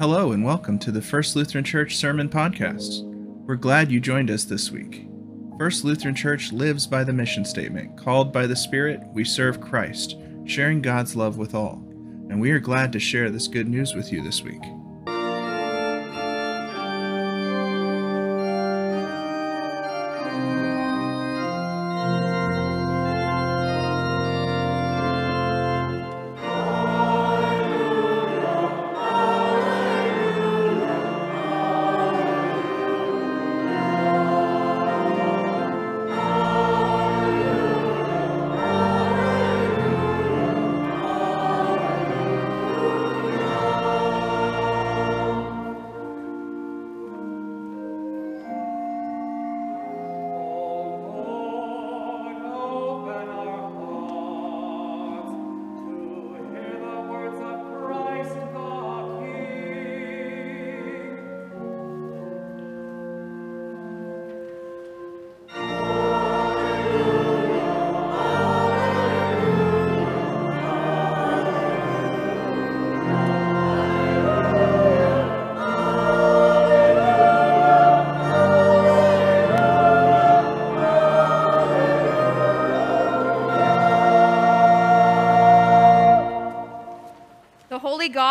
Hello, 0.00 0.30
and 0.30 0.44
welcome 0.44 0.78
to 0.78 0.92
the 0.92 1.02
First 1.02 1.34
Lutheran 1.34 1.64
Church 1.64 1.96
Sermon 1.96 2.28
Podcast. 2.28 3.02
We're 3.02 3.56
glad 3.56 3.90
you 3.90 3.98
joined 3.98 4.30
us 4.30 4.44
this 4.44 4.70
week. 4.70 5.08
First 5.58 5.84
Lutheran 5.84 6.14
Church 6.14 6.52
lives 6.52 6.86
by 6.86 7.02
the 7.02 7.12
mission 7.12 7.44
statement 7.44 7.96
Called 7.96 8.32
by 8.32 8.46
the 8.46 8.54
Spirit, 8.54 9.00
we 9.12 9.24
serve 9.24 9.60
Christ, 9.60 10.14
sharing 10.44 10.80
God's 10.80 11.16
love 11.16 11.36
with 11.36 11.52
all. 11.52 11.84
And 12.30 12.40
we 12.40 12.52
are 12.52 12.60
glad 12.60 12.92
to 12.92 13.00
share 13.00 13.28
this 13.28 13.48
good 13.48 13.66
news 13.66 13.96
with 13.96 14.12
you 14.12 14.22
this 14.22 14.40
week. 14.40 14.62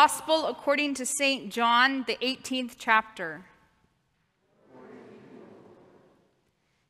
Gospel 0.02 0.46
according 0.46 0.94
to 0.94 1.08
St. 1.08 1.52
John, 1.52 2.04
the 2.06 2.18
18th 2.18 2.76
chapter. 2.78 3.46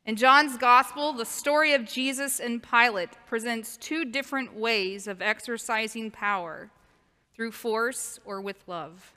In 0.04 0.14
John's 0.14 0.58
Gospel, 0.58 1.14
the 1.14 1.24
story 1.24 1.72
of 1.72 1.86
Jesus 1.86 2.38
and 2.38 2.62
Pilate 2.62 3.08
presents 3.26 3.78
two 3.78 4.04
different 4.04 4.54
ways 4.54 5.08
of 5.08 5.22
exercising 5.22 6.10
power 6.10 6.68
through 7.34 7.52
force 7.52 8.20
or 8.26 8.42
with 8.42 8.62
love. 8.66 9.14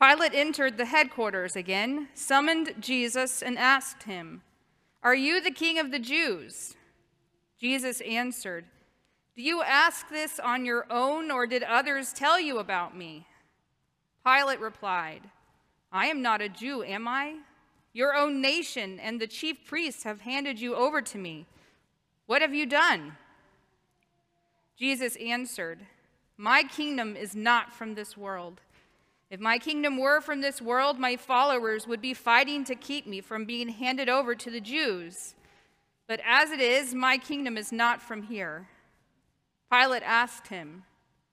Pilate 0.00 0.32
entered 0.32 0.76
the 0.76 0.84
headquarters 0.84 1.56
again, 1.56 2.06
summoned 2.14 2.74
Jesus, 2.78 3.42
and 3.42 3.58
asked 3.58 4.04
him, 4.04 4.42
Are 5.02 5.16
you 5.16 5.40
the 5.40 5.50
king 5.50 5.76
of 5.76 5.90
the 5.90 5.98
Jews? 5.98 6.76
Jesus 7.58 8.00
answered, 8.02 8.66
do 9.36 9.42
you 9.42 9.62
ask 9.62 10.08
this 10.08 10.40
on 10.40 10.64
your 10.64 10.86
own, 10.90 11.30
or 11.30 11.46
did 11.46 11.62
others 11.62 12.14
tell 12.14 12.40
you 12.40 12.58
about 12.58 12.96
me? 12.96 13.26
Pilate 14.24 14.60
replied, 14.60 15.20
I 15.92 16.06
am 16.06 16.22
not 16.22 16.40
a 16.40 16.48
Jew, 16.48 16.82
am 16.82 17.06
I? 17.06 17.36
Your 17.92 18.14
own 18.14 18.40
nation 18.40 18.98
and 18.98 19.20
the 19.20 19.26
chief 19.26 19.64
priests 19.66 20.04
have 20.04 20.22
handed 20.22 20.58
you 20.58 20.74
over 20.74 21.02
to 21.02 21.18
me. 21.18 21.46
What 22.24 22.42
have 22.42 22.54
you 22.54 22.66
done? 22.66 23.16
Jesus 24.78 25.16
answered, 25.16 25.80
My 26.36 26.62
kingdom 26.62 27.14
is 27.14 27.36
not 27.36 27.74
from 27.74 27.94
this 27.94 28.16
world. 28.16 28.60
If 29.30 29.40
my 29.40 29.58
kingdom 29.58 29.98
were 29.98 30.20
from 30.20 30.40
this 30.40 30.62
world, 30.62 30.98
my 30.98 31.16
followers 31.16 31.86
would 31.86 32.00
be 32.00 32.14
fighting 32.14 32.64
to 32.64 32.74
keep 32.74 33.06
me 33.06 33.20
from 33.20 33.44
being 33.44 33.68
handed 33.68 34.08
over 34.08 34.34
to 34.34 34.50
the 34.50 34.60
Jews. 34.60 35.34
But 36.06 36.20
as 36.24 36.50
it 36.50 36.60
is, 36.60 36.94
my 36.94 37.18
kingdom 37.18 37.56
is 37.58 37.72
not 37.72 38.00
from 38.00 38.22
here. 38.22 38.68
Pilate 39.70 40.02
asked 40.04 40.48
him, 40.48 40.84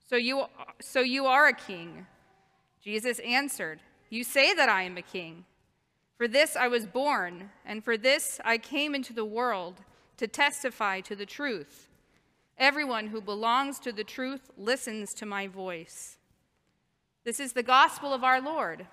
so 0.08 0.18
you, 0.18 0.46
so 0.82 1.00
you 1.00 1.26
are 1.26 1.48
a 1.48 1.54
king? 1.54 2.06
Jesus 2.84 3.20
answered, 3.20 3.80
You 4.10 4.24
say 4.24 4.54
that 4.54 4.70
I 4.70 4.84
am 4.84 4.98
a 4.98 5.02
king. 5.02 5.46
For 6.18 6.28
this 6.28 6.56
I 6.56 6.68
was 6.68 6.86
born, 6.86 7.50
and 7.66 7.84
for 7.84 7.98
this 7.98 8.40
I 8.46 8.58
came 8.58 8.94
into 8.94 9.14
the 9.14 9.26
world, 9.26 9.82
to 10.18 10.28
testify 10.28 11.02
to 11.02 11.16
the 11.16 11.26
truth. 11.26 11.90
Everyone 12.58 13.08
who 13.08 13.22
belongs 13.22 13.80
to 13.80 13.92
the 13.92 14.04
truth 14.04 14.52
listens 14.58 15.14
to 15.16 15.26
my 15.26 15.48
voice. 15.48 16.18
This 17.24 17.40
is 17.40 17.54
the 17.54 17.64
gospel 17.64 18.14
of 18.14 18.24
our 18.24 18.40
Lord. 18.40 18.86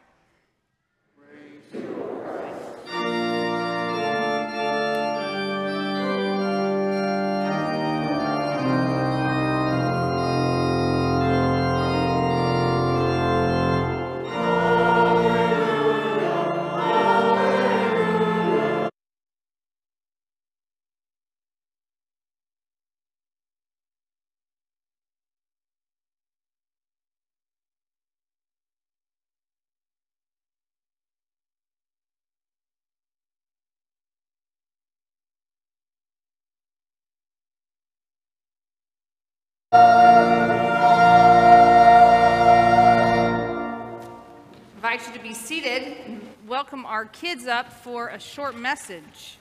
Invite 44.91 45.07
you 45.07 45.13
to 45.13 45.23
be 45.23 45.33
seated 45.33 45.97
and 46.05 46.21
welcome 46.49 46.85
our 46.85 47.05
kids 47.05 47.47
up 47.47 47.73
for 47.73 48.09
a 48.09 48.19
short 48.19 48.57
message. 48.57 49.39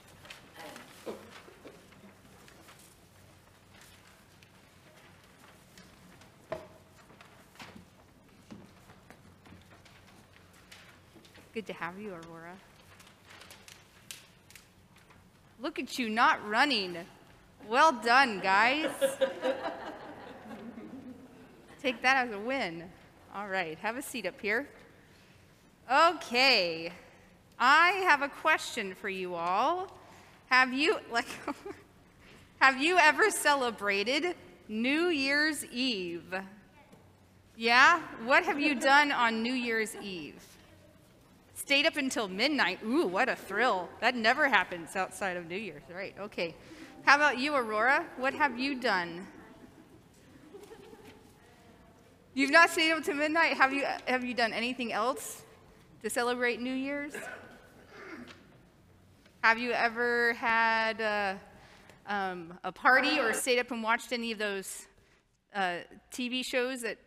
Good 11.53 11.65
to 11.65 11.73
have 11.73 11.99
you, 11.99 12.09
Aurora. 12.11 12.55
Look 15.59 15.79
at 15.79 15.97
you 15.97 16.09
not 16.09 16.47
running. 16.47 16.95
Well 17.67 17.91
done, 17.91 18.39
guys. 18.39 18.91
Take 21.81 22.01
that 22.01 22.27
as 22.27 22.33
a 22.33 22.39
win. 22.39 22.83
All 23.33 23.47
right, 23.47 23.77
have 23.79 23.95
a 23.95 24.01
seat 24.01 24.25
up 24.25 24.39
here. 24.41 24.67
Okay, 25.89 26.91
I 27.57 27.91
have 28.05 28.21
a 28.21 28.27
question 28.27 28.93
for 28.95 29.07
you 29.07 29.35
all. 29.35 29.87
Have 30.49 30.73
you, 30.73 30.97
like, 31.11 31.27
have 32.59 32.81
you 32.81 32.97
ever 32.97 33.29
celebrated 33.31 34.35
New 34.67 35.07
Year's 35.07 35.63
Eve? 35.65 36.35
Yeah? 37.55 38.01
What 38.25 38.43
have 38.43 38.59
you 38.59 38.75
done 38.75 39.13
on 39.13 39.41
New 39.41 39.53
Year's 39.53 39.95
Eve? 39.95 40.43
Stayed 41.55 41.85
up 41.85 41.95
until 41.95 42.27
midnight. 42.27 42.79
Ooh, 42.83 43.07
what 43.07 43.29
a 43.29 43.35
thrill. 43.35 43.87
That 44.01 44.15
never 44.15 44.49
happens 44.49 44.95
outside 44.97 45.37
of 45.37 45.47
New 45.47 45.57
Year's. 45.57 45.83
Right, 45.93 46.15
okay. 46.19 46.55
How 47.05 47.15
about 47.15 47.37
you, 47.37 47.55
Aurora? 47.55 48.05
What 48.17 48.33
have 48.33 48.59
you 48.59 48.75
done? 48.75 49.25
You've 52.33 52.51
not 52.51 52.69
stayed 52.69 52.91
up 52.91 53.03
to 53.03 53.13
midnight? 53.13 53.57
Have 53.57 53.73
you, 53.73 53.85
have 54.05 54.23
you 54.23 54.33
done 54.33 54.53
anything 54.53 54.93
else? 54.93 55.43
to 56.01 56.09
celebrate 56.09 56.61
New 56.61 56.73
Year's? 56.73 57.13
Have 59.41 59.59
you 59.59 59.71
ever 59.71 60.33
had 60.33 61.01
a, 61.01 61.37
um, 62.07 62.57
a 62.63 62.71
party 62.71 63.19
or 63.19 63.33
stayed 63.33 63.59
up 63.59 63.71
and 63.71 63.83
watched 63.83 64.13
any 64.13 64.31
of 64.31 64.39
those 64.39 64.87
uh, 65.53 65.79
TV 66.11 66.45
shows 66.45 66.81
that 66.83 66.97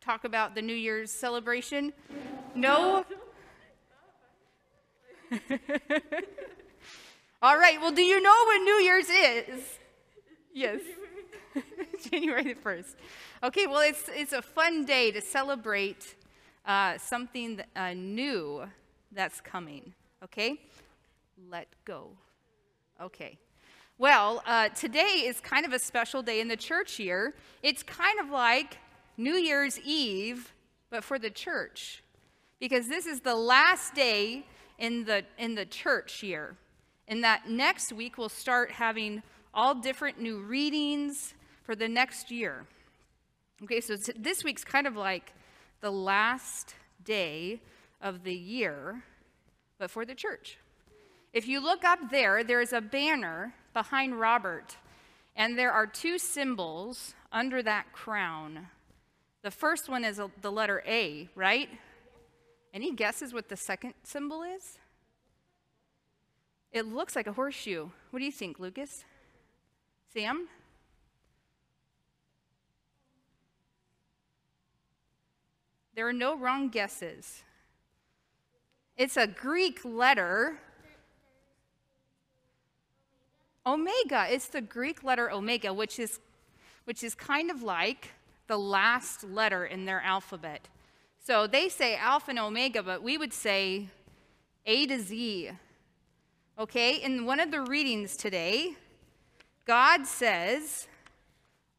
talk 0.00 0.24
about 0.24 0.54
the 0.54 0.62
New 0.62 0.72
Year's 0.74 1.10
celebration? 1.10 1.92
No? 2.54 3.04
All 7.42 7.58
right, 7.58 7.80
well, 7.80 7.92
do 7.92 8.02
you 8.02 8.22
know 8.22 8.44
when 8.48 8.64
New 8.64 8.80
Year's 8.80 9.08
is? 9.10 9.78
Yes. 10.54 10.80
January 12.10 12.54
the 12.54 12.54
1st. 12.54 12.94
Okay, 13.44 13.66
well, 13.66 13.80
it's, 13.80 14.04
it's 14.14 14.32
a 14.32 14.40
fun 14.40 14.84
day 14.84 15.10
to 15.10 15.20
celebrate 15.20 16.14
uh, 16.64 16.96
something 16.96 17.60
uh, 17.74 17.92
new 17.92 18.62
that's 19.10 19.40
coming. 19.40 19.94
Okay? 20.22 20.60
Let 21.50 21.66
go. 21.84 22.10
Okay. 23.02 23.36
Well, 23.98 24.44
uh, 24.46 24.68
today 24.68 25.24
is 25.26 25.40
kind 25.40 25.66
of 25.66 25.72
a 25.72 25.80
special 25.80 26.22
day 26.22 26.40
in 26.40 26.46
the 26.46 26.56
church 26.56 27.00
year. 27.00 27.34
It's 27.64 27.82
kind 27.82 28.20
of 28.20 28.30
like 28.30 28.78
New 29.16 29.34
Year's 29.34 29.80
Eve, 29.80 30.54
but 30.88 31.02
for 31.02 31.18
the 31.18 31.30
church, 31.30 32.04
because 32.60 32.86
this 32.86 33.06
is 33.06 33.22
the 33.22 33.34
last 33.34 33.92
day 33.92 34.46
in 34.78 35.04
the, 35.04 35.24
in 35.36 35.56
the 35.56 35.66
church 35.66 36.22
year. 36.22 36.54
And 37.08 37.24
that 37.24 37.50
next 37.50 37.92
week 37.92 38.18
we'll 38.18 38.28
start 38.28 38.70
having 38.70 39.20
all 39.52 39.74
different 39.74 40.20
new 40.20 40.38
readings 40.38 41.34
for 41.64 41.74
the 41.74 41.88
next 41.88 42.30
year. 42.30 42.66
Okay, 43.64 43.80
so 43.80 43.96
this 43.96 44.42
week's 44.42 44.64
kind 44.64 44.88
of 44.88 44.96
like 44.96 45.32
the 45.80 45.90
last 45.90 46.74
day 47.04 47.60
of 48.00 48.24
the 48.24 48.34
year, 48.34 49.04
but 49.78 49.88
for 49.88 50.04
the 50.04 50.16
church. 50.16 50.58
If 51.32 51.46
you 51.46 51.60
look 51.60 51.84
up 51.84 52.10
there, 52.10 52.42
there's 52.42 52.72
a 52.72 52.80
banner 52.80 53.54
behind 53.72 54.18
Robert, 54.18 54.76
and 55.36 55.56
there 55.56 55.70
are 55.70 55.86
two 55.86 56.18
symbols 56.18 57.14
under 57.30 57.62
that 57.62 57.92
crown. 57.92 58.66
The 59.42 59.50
first 59.52 59.88
one 59.88 60.04
is 60.04 60.20
the 60.40 60.52
letter 60.52 60.82
A, 60.86 61.28
right? 61.36 61.68
Any 62.74 62.92
guesses 62.92 63.32
what 63.32 63.48
the 63.48 63.56
second 63.56 63.94
symbol 64.02 64.42
is? 64.42 64.78
It 66.72 66.86
looks 66.86 67.14
like 67.14 67.28
a 67.28 67.32
horseshoe. 67.32 67.90
What 68.10 68.18
do 68.18 68.24
you 68.24 68.32
think, 68.32 68.58
Lucas? 68.58 69.04
Sam? 70.12 70.48
There 75.94 76.08
are 76.08 76.12
no 76.12 76.36
wrong 76.36 76.68
guesses. 76.68 77.42
It's 78.96 79.16
a 79.16 79.26
Greek 79.26 79.84
letter. 79.84 80.58
Omega. 83.66 84.26
It's 84.30 84.48
the 84.48 84.60
Greek 84.60 85.04
letter 85.04 85.30
omega, 85.30 85.72
which 85.72 85.98
is, 85.98 86.18
which 86.84 87.02
is 87.02 87.14
kind 87.14 87.50
of 87.50 87.62
like 87.62 88.10
the 88.46 88.58
last 88.58 89.24
letter 89.24 89.64
in 89.64 89.84
their 89.84 90.00
alphabet. 90.00 90.68
So 91.24 91.46
they 91.46 91.68
say 91.68 91.96
alpha 91.96 92.30
and 92.30 92.38
omega, 92.38 92.82
but 92.82 93.02
we 93.02 93.16
would 93.16 93.32
say 93.32 93.88
A 94.66 94.86
to 94.86 94.98
Z. 94.98 95.50
Okay, 96.58 96.96
in 96.96 97.24
one 97.24 97.40
of 97.40 97.50
the 97.50 97.62
readings 97.62 98.16
today, 98.16 98.76
God 99.64 100.06
says, 100.06 100.88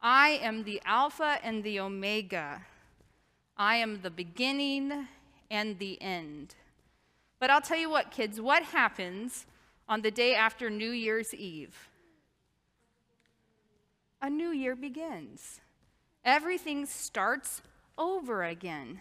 I 0.00 0.30
am 0.42 0.64
the 0.64 0.80
Alpha 0.84 1.38
and 1.42 1.62
the 1.62 1.80
Omega. 1.80 2.62
I 3.56 3.76
am 3.76 4.00
the 4.02 4.10
beginning 4.10 5.06
and 5.50 5.78
the 5.78 6.00
end. 6.02 6.54
But 7.38 7.50
I'll 7.50 7.60
tell 7.60 7.78
you 7.78 7.90
what, 7.90 8.10
kids, 8.10 8.40
what 8.40 8.62
happens 8.62 9.46
on 9.88 10.02
the 10.02 10.10
day 10.10 10.34
after 10.34 10.70
New 10.70 10.90
Year's 10.90 11.34
Eve? 11.34 11.88
A 14.20 14.30
new 14.30 14.50
year 14.50 14.74
begins. 14.74 15.60
Everything 16.24 16.86
starts 16.86 17.60
over 17.98 18.42
again. 18.42 19.00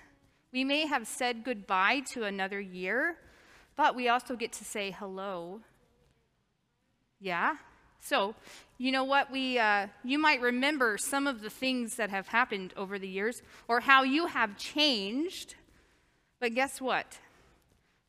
We 0.52 0.64
may 0.64 0.86
have 0.86 1.08
said 1.08 1.44
goodbye 1.44 2.02
to 2.12 2.26
another 2.26 2.60
year, 2.60 3.18
but 3.76 3.96
we 3.96 4.10
also 4.10 4.36
get 4.36 4.52
to 4.54 4.66
say 4.66 4.92
hello. 4.92 5.62
Yeah? 7.20 7.56
So, 8.04 8.36
you 8.78 8.92
know 8.92 9.06
what? 9.06 9.32
We, 9.32 9.58
uh, 9.58 9.88
you 10.04 10.20
might 10.20 10.42
remember 10.42 10.98
some 10.98 11.26
of 11.26 11.42
the 11.42 11.50
things 11.50 11.96
that 11.96 12.10
have 12.10 12.28
happened 12.28 12.74
over 12.76 13.00
the 13.00 13.08
years 13.08 13.42
or 13.70 13.80
how 13.80 14.04
you 14.04 14.26
have 14.26 14.58
changed. 14.58 15.56
But 16.42 16.54
guess 16.54 16.82
what? 16.82 17.20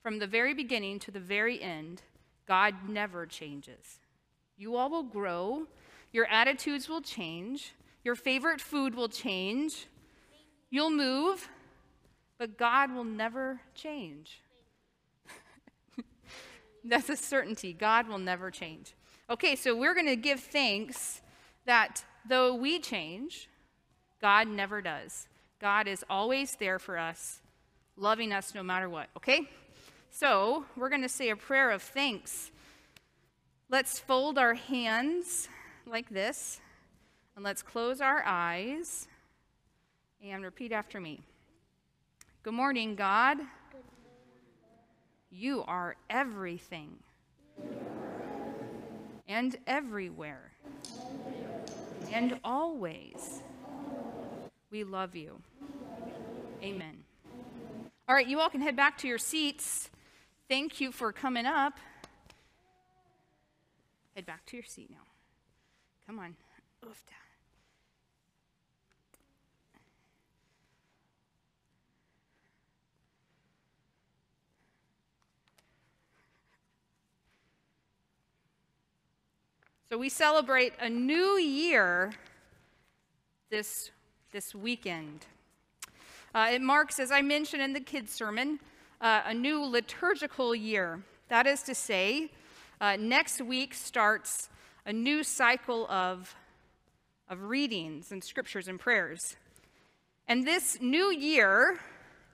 From 0.03 0.19
the 0.19 0.27
very 0.27 0.53
beginning 0.53 0.99
to 1.01 1.13
the 1.13 1.21
very 1.21 1.63
end, 1.63 2.03
God 2.49 2.89
never 2.89 3.25
changes. 3.25 4.01
You 4.57 4.75
all 4.75 4.91
will 4.91 5.05
grow, 5.05 5.69
your 6.13 6.27
attitudes 6.27 6.89
will 6.89 7.01
change, 7.01 7.73
your 8.03 8.17
favorite 8.17 8.61
food 8.61 8.97
will 8.97 9.09
change, 9.09 9.87
you'll 10.71 10.91
move, 10.91 11.49
but 12.37 12.59
God 12.59 12.93
will 12.93 13.05
never 13.05 13.61
change. 13.77 14.43
That's 16.85 17.09
a 17.09 17.17
certainty. 17.17 17.73
God 17.73 18.09
will 18.09 18.19
never 18.19 18.51
change. 18.51 18.95
Okay, 19.31 19.57
so 19.57 19.75
we're 19.75 19.95
going 19.95 20.07
to 20.07 20.17
give 20.17 20.39
thanks 20.39 21.23
that 21.65 22.05
though 22.29 22.55
we 22.55 22.79
change, 22.79 23.49
God 24.21 24.49
never 24.49 24.83
does. 24.83 25.29
God 25.59 25.89
is 25.89 26.05
always 26.11 26.57
there 26.57 26.79
for 26.79 26.99
us, 26.99 27.41
loving 27.97 28.35
us 28.35 28.55
no 28.55 28.63
matter 28.63 28.87
what, 28.87 29.09
okay? 29.17 29.49
So 30.11 30.67
we're 30.77 30.91
going 30.91 31.03
to 31.03 31.09
say 31.09 31.31
a 31.31 31.37
prayer 31.37 31.71
of 31.71 31.81
thanks. 31.81 32.51
Let's 33.71 33.99
fold 33.99 34.37
our 34.37 34.53
hands 34.53 35.49
like 35.87 36.11
this, 36.11 36.61
and 37.35 37.43
let's 37.43 37.63
close 37.63 38.03
our 38.03 38.23
eyes 38.27 39.09
and 40.23 40.45
repeat 40.45 40.71
after 40.71 41.01
me. 41.01 41.23
Good 42.43 42.53
morning, 42.53 42.95
God. 42.95 43.39
You 45.31 45.65
are 45.67 45.97
everything 46.11 46.99
and 49.29 49.57
everywhere 49.67 50.53
and 52.13 52.39
always. 52.45 53.43
We 54.71 54.85
love 54.85 55.15
you. 55.15 55.41
Amen. 56.63 57.05
All 58.09 58.15
right, 58.15 58.27
you 58.27 58.41
all 58.41 58.51
can 58.51 58.61
head 58.61 58.77
back 58.77 58.99
to 58.99 59.09
your 59.09 59.19
seats. 59.19 59.91
Thank 60.49 60.81
you 60.81 60.93
for 60.93 61.13
coming 61.13 61.47
up. 61.47 61.79
Head 64.15 64.27
back 64.27 64.47
to 64.47 64.57
your 64.57 64.65
seat 64.65 64.91
now. 64.91 64.97
Come 66.07 66.19
on. 66.19 66.37
Oofta. 66.85 67.24
So 79.95 79.99
we 79.99 80.09
celebrate 80.09 80.73
a 80.81 80.91
new 80.91 81.39
year 81.39 82.15
this, 83.49 83.93
this 84.33 84.53
weekend. 84.53 85.25
Uh, 86.35 86.49
it 86.51 86.61
marks, 86.61 86.99
as 86.99 87.13
I 87.13 87.23
mentioned 87.23 87.63
in 87.63 87.75
the 87.75 87.81
kids' 87.81 88.11
sermon, 88.11 88.59
uh, 89.01 89.21
a 89.25 89.33
new 89.33 89.63
liturgical 89.63 90.53
year. 90.53 91.05
That 91.29 91.47
is 91.47 91.63
to 91.63 91.77
say, 91.77 92.33
uh, 92.81 92.97
next 92.99 93.41
week 93.41 93.73
starts 93.73 94.49
a 94.85 94.93
new 94.93 95.23
cycle 95.23 95.87
of, 95.89 96.35
of 97.29 97.43
readings 97.45 98.11
and 98.11 98.25
scriptures 98.25 98.67
and 98.67 98.81
prayers. 98.81 99.37
And 100.27 100.45
this 100.45 100.77
new 100.81 101.13
year 101.13 101.79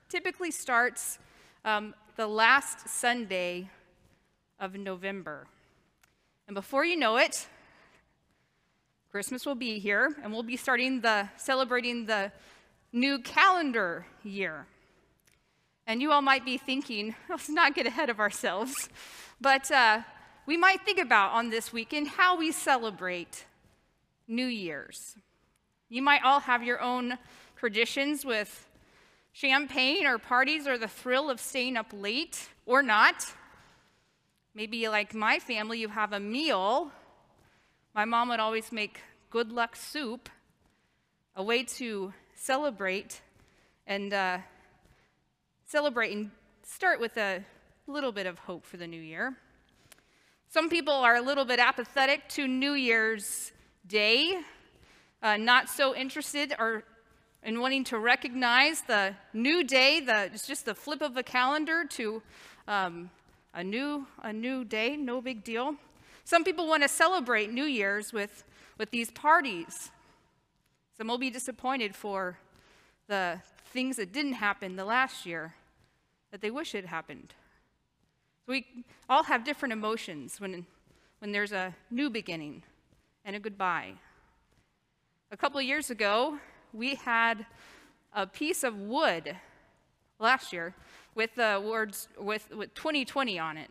typically 0.09 0.49
starts 0.49 1.19
um, 1.63 1.93
the 2.15 2.25
last 2.25 2.89
Sunday 2.89 3.69
of 4.59 4.73
November. 4.73 5.45
And 6.51 6.55
before 6.55 6.83
you 6.83 6.97
know 6.97 7.15
it, 7.15 7.47
Christmas 9.09 9.45
will 9.45 9.55
be 9.55 9.79
here, 9.79 10.17
and 10.21 10.33
we'll 10.33 10.43
be 10.43 10.57
starting 10.57 10.99
the 10.99 11.29
celebrating 11.37 12.07
the 12.07 12.29
new 12.91 13.19
calendar 13.19 14.05
year. 14.21 14.65
And 15.87 16.01
you 16.01 16.11
all 16.11 16.21
might 16.21 16.43
be 16.43 16.57
thinking, 16.57 17.15
let's 17.29 17.47
not 17.47 17.73
get 17.73 17.87
ahead 17.87 18.09
of 18.09 18.19
ourselves, 18.19 18.89
but 19.39 19.71
uh, 19.71 20.01
we 20.45 20.57
might 20.57 20.81
think 20.81 20.99
about 20.99 21.31
on 21.31 21.51
this 21.51 21.71
weekend 21.71 22.09
how 22.09 22.37
we 22.37 22.51
celebrate 22.51 23.45
New 24.27 24.47
Year's. 24.47 25.15
You 25.87 26.01
might 26.01 26.21
all 26.21 26.41
have 26.41 26.63
your 26.63 26.81
own 26.81 27.17
traditions 27.55 28.25
with 28.25 28.67
champagne 29.31 30.05
or 30.05 30.17
parties 30.17 30.67
or 30.67 30.77
the 30.77 30.89
thrill 30.89 31.29
of 31.29 31.39
staying 31.39 31.77
up 31.77 31.93
late 31.93 32.49
or 32.65 32.83
not. 32.83 33.25
Maybe, 34.53 34.89
like 34.89 35.13
my 35.13 35.39
family, 35.39 35.79
you 35.79 35.87
have 35.87 36.11
a 36.11 36.19
meal. 36.19 36.91
My 37.95 38.03
mom 38.03 38.27
would 38.27 38.41
always 38.41 38.69
make 38.69 38.99
good 39.29 39.49
luck 39.49 39.77
soup, 39.77 40.27
a 41.37 41.41
way 41.41 41.63
to 41.63 42.11
celebrate 42.35 43.21
and 43.87 44.13
uh, 44.13 44.39
celebrate 45.65 46.11
and 46.11 46.31
start 46.63 46.99
with 46.99 47.15
a 47.15 47.45
little 47.87 48.11
bit 48.11 48.25
of 48.25 48.39
hope 48.39 48.65
for 48.65 48.75
the 48.75 48.87
new 48.87 48.99
year. 48.99 49.37
Some 50.49 50.69
people 50.69 50.95
are 50.95 51.15
a 51.15 51.21
little 51.21 51.45
bit 51.45 51.59
apathetic 51.59 52.27
to 52.29 52.45
New 52.45 52.73
Year's 52.73 53.53
Day, 53.87 54.37
uh, 55.23 55.37
not 55.37 55.69
so 55.69 55.95
interested 55.95 56.53
or 56.59 56.83
in 57.41 57.61
wanting 57.61 57.85
to 57.85 57.97
recognize 57.97 58.81
the 58.81 59.15
new 59.31 59.63
day, 59.63 60.01
the, 60.01 60.25
it's 60.25 60.45
just 60.45 60.65
the 60.65 60.75
flip 60.75 61.01
of 61.01 61.15
a 61.15 61.23
calendar 61.23 61.85
to 61.91 62.21
um, 62.67 63.09
a 63.53 63.63
new, 63.63 64.07
a 64.21 64.31
new 64.31 64.63
day, 64.63 64.95
no 64.95 65.21
big 65.21 65.43
deal. 65.43 65.75
Some 66.23 66.43
people 66.43 66.67
want 66.67 66.83
to 66.83 66.89
celebrate 66.89 67.51
New 67.51 67.65
Year's 67.65 68.13
with, 68.13 68.43
with 68.77 68.91
these 68.91 69.11
parties. 69.11 69.91
Some 70.97 71.07
will 71.07 71.17
be 71.17 71.29
disappointed 71.29 71.95
for 71.95 72.37
the 73.07 73.41
things 73.65 73.97
that 73.97 74.13
didn't 74.13 74.33
happen 74.33 74.75
the 74.75 74.85
last 74.85 75.25
year 75.25 75.55
that 76.31 76.41
they 76.41 76.51
wish 76.51 76.71
had 76.71 76.85
happened. 76.85 77.33
So 78.45 78.53
we 78.53 78.65
all 79.09 79.23
have 79.23 79.43
different 79.43 79.73
emotions 79.73 80.39
when, 80.39 80.65
when 81.19 81.31
there's 81.31 81.51
a 81.51 81.75
new 81.89 82.09
beginning 82.09 82.63
and 83.25 83.35
a 83.35 83.39
goodbye. 83.39 83.93
A 85.31 85.37
couple 85.37 85.59
of 85.59 85.65
years 85.65 85.89
ago, 85.89 86.37
we 86.73 86.95
had 86.95 87.45
a 88.13 88.25
piece 88.25 88.63
of 88.63 88.77
wood 88.77 89.35
last 90.19 90.53
year 90.53 90.73
with 91.15 91.35
the 91.35 91.61
words 91.63 92.07
with, 92.17 92.49
with 92.51 92.73
2020 92.73 93.39
on 93.39 93.57
it. 93.57 93.69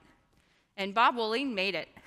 And 0.77 0.95
Bob 0.95 1.17
Willing 1.17 1.55
made 1.55 1.75
it. 1.75 1.89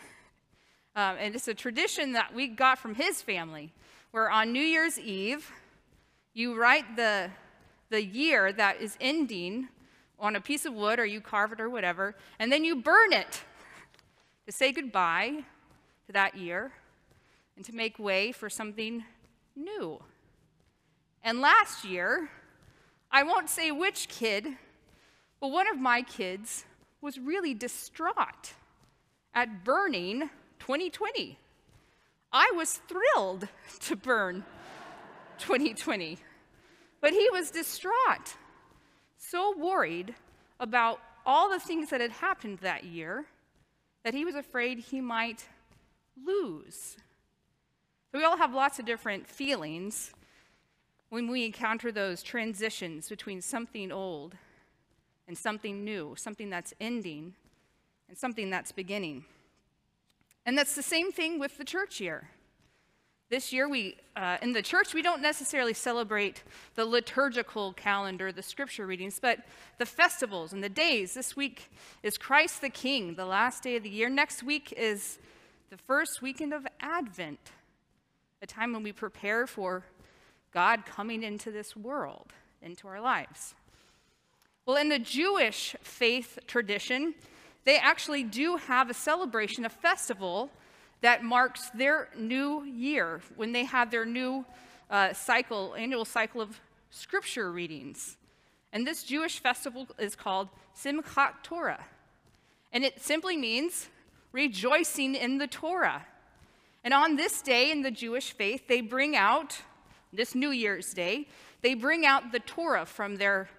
Um, 0.95 1.15
and 1.19 1.33
it's 1.33 1.47
a 1.47 1.55
tradition 1.55 2.11
that 2.11 2.35
we 2.35 2.47
got 2.47 2.77
from 2.77 2.93
his 2.93 3.19
family, 3.19 3.73
where 4.11 4.29
on 4.29 4.53
New 4.53 4.61
Year's 4.61 4.99
Eve, 4.99 5.51
you 6.35 6.55
write 6.55 6.95
the, 6.95 7.31
the 7.89 8.03
year 8.03 8.53
that 8.53 8.79
is 8.79 8.95
ending 9.01 9.69
on 10.19 10.35
a 10.35 10.39
piece 10.39 10.65
of 10.65 10.73
wood 10.75 10.99
or 10.99 11.05
you 11.07 11.19
carve 11.19 11.51
it 11.51 11.59
or 11.59 11.67
whatever, 11.67 12.13
and 12.37 12.51
then 12.51 12.63
you 12.63 12.75
burn 12.75 13.11
it 13.11 13.41
to 14.45 14.51
say 14.51 14.71
goodbye 14.71 15.43
to 16.05 16.11
that 16.11 16.37
year 16.37 16.71
and 17.55 17.65
to 17.65 17.73
make 17.73 17.97
way 17.97 18.31
for 18.31 18.49
something 18.49 19.03
new. 19.55 19.99
And 21.23 21.41
last 21.41 21.85
year, 21.85 22.29
I 23.11 23.23
won't 23.23 23.49
say 23.49 23.71
which 23.71 24.07
kid, 24.09 24.47
but 25.43 25.51
one 25.51 25.67
of 25.67 25.77
my 25.77 26.01
kids 26.01 26.63
was 27.01 27.19
really 27.19 27.53
distraught 27.53 28.53
at 29.33 29.65
burning 29.65 30.29
2020. 30.59 31.37
I 32.31 32.53
was 32.55 32.79
thrilled 32.87 33.49
to 33.81 33.97
burn 33.97 34.45
2020, 35.39 36.17
but 37.01 37.11
he 37.11 37.29
was 37.29 37.51
distraught, 37.51 38.37
so 39.17 39.53
worried 39.57 40.15
about 40.61 41.01
all 41.25 41.49
the 41.49 41.59
things 41.59 41.89
that 41.89 41.99
had 41.99 42.11
happened 42.11 42.59
that 42.59 42.85
year 42.85 43.25
that 44.05 44.13
he 44.13 44.23
was 44.23 44.35
afraid 44.35 44.79
he 44.79 45.01
might 45.01 45.45
lose. 46.25 46.95
We 48.13 48.23
all 48.23 48.37
have 48.37 48.53
lots 48.53 48.79
of 48.79 48.85
different 48.85 49.27
feelings 49.27 50.13
when 51.09 51.29
we 51.29 51.43
encounter 51.43 51.91
those 51.91 52.23
transitions 52.23 53.09
between 53.09 53.41
something 53.41 53.91
old 53.91 54.37
and 55.27 55.37
something 55.37 55.83
new, 55.83 56.15
something 56.17 56.49
that's 56.49 56.73
ending 56.79 57.33
and 58.09 58.17
something 58.17 58.49
that's 58.49 58.71
beginning. 58.71 59.25
And 60.45 60.57
that's 60.57 60.75
the 60.75 60.83
same 60.83 61.11
thing 61.11 61.39
with 61.39 61.57
the 61.57 61.63
church 61.63 61.99
year. 61.99 62.29
This 63.29 63.51
year, 63.51 63.67
we, 63.67 63.95
uh, 64.15 64.37
in 64.43 64.53
the 64.53 64.61
church, 64.61 64.93
we 64.93 65.01
don't 65.01 65.21
necessarily 65.21 65.73
celebrate 65.73 66.43
the 66.75 66.85
liturgical 66.85 67.73
calendar, 67.73 68.31
the 68.31 68.43
scripture 68.43 68.85
readings, 68.85 69.19
but 69.19 69.39
the 69.79 69.85
festivals 69.85 70.53
and 70.53 70.63
the 70.63 70.69
days. 70.69 71.15
This 71.15 71.35
week 71.35 71.71
is 72.03 72.17
Christ 72.17 72.61
the 72.61 72.69
King, 72.69 73.15
the 73.15 73.25
last 73.25 73.63
day 73.63 73.75
of 73.75 73.83
the 73.83 73.89
year. 73.89 74.09
Next 74.09 74.43
week 74.43 74.71
is 74.77 75.17
the 75.71 75.77
first 75.77 76.21
weekend 76.21 76.53
of 76.53 76.67
Advent, 76.79 77.39
a 78.43 78.45
time 78.45 78.73
when 78.73 78.83
we 78.83 78.91
prepare 78.91 79.47
for 79.47 79.83
God 80.53 80.85
coming 80.85 81.23
into 81.23 81.49
this 81.49 81.75
world, 81.75 82.33
into 82.61 82.87
our 82.87 83.01
lives. 83.01 83.55
Well, 84.65 84.77
in 84.77 84.89
the 84.89 84.99
Jewish 84.99 85.75
faith 85.81 86.39
tradition, 86.47 87.15
they 87.65 87.77
actually 87.77 88.23
do 88.23 88.55
have 88.55 88.89
a 88.89 88.93
celebration, 88.93 89.65
a 89.65 89.69
festival 89.69 90.49
that 91.01 91.23
marks 91.23 91.69
their 91.71 92.09
new 92.17 92.63
year 92.63 93.21
when 93.35 93.51
they 93.51 93.65
have 93.65 93.91
their 93.91 94.05
new 94.05 94.45
uh, 94.89 95.11
cycle, 95.11 95.75
annual 95.75 96.05
cycle 96.05 96.39
of 96.39 96.61
scripture 96.91 97.51
readings. 97.51 98.15
And 98.71 98.87
this 98.87 99.03
Jewish 99.03 99.39
festival 99.39 99.87
is 99.99 100.15
called 100.15 100.47
Simchat 100.77 101.43
Torah. 101.43 101.83
And 102.71 102.85
it 102.85 103.01
simply 103.01 103.35
means 103.35 103.89
rejoicing 104.31 105.15
in 105.15 105.39
the 105.39 105.47
Torah. 105.47 106.05
And 106.85 106.93
on 106.93 107.17
this 107.17 107.41
day 107.41 107.69
in 107.69 107.81
the 107.81 107.91
Jewish 107.91 108.31
faith, 108.31 108.67
they 108.67 108.79
bring 108.79 109.15
out, 109.15 109.59
this 110.13 110.35
New 110.35 110.51
Year's 110.51 110.93
Day, 110.93 111.27
they 111.61 111.73
bring 111.73 112.05
out 112.05 112.31
the 112.31 112.39
Torah 112.39 112.85
from 112.85 113.17
their, 113.17 113.49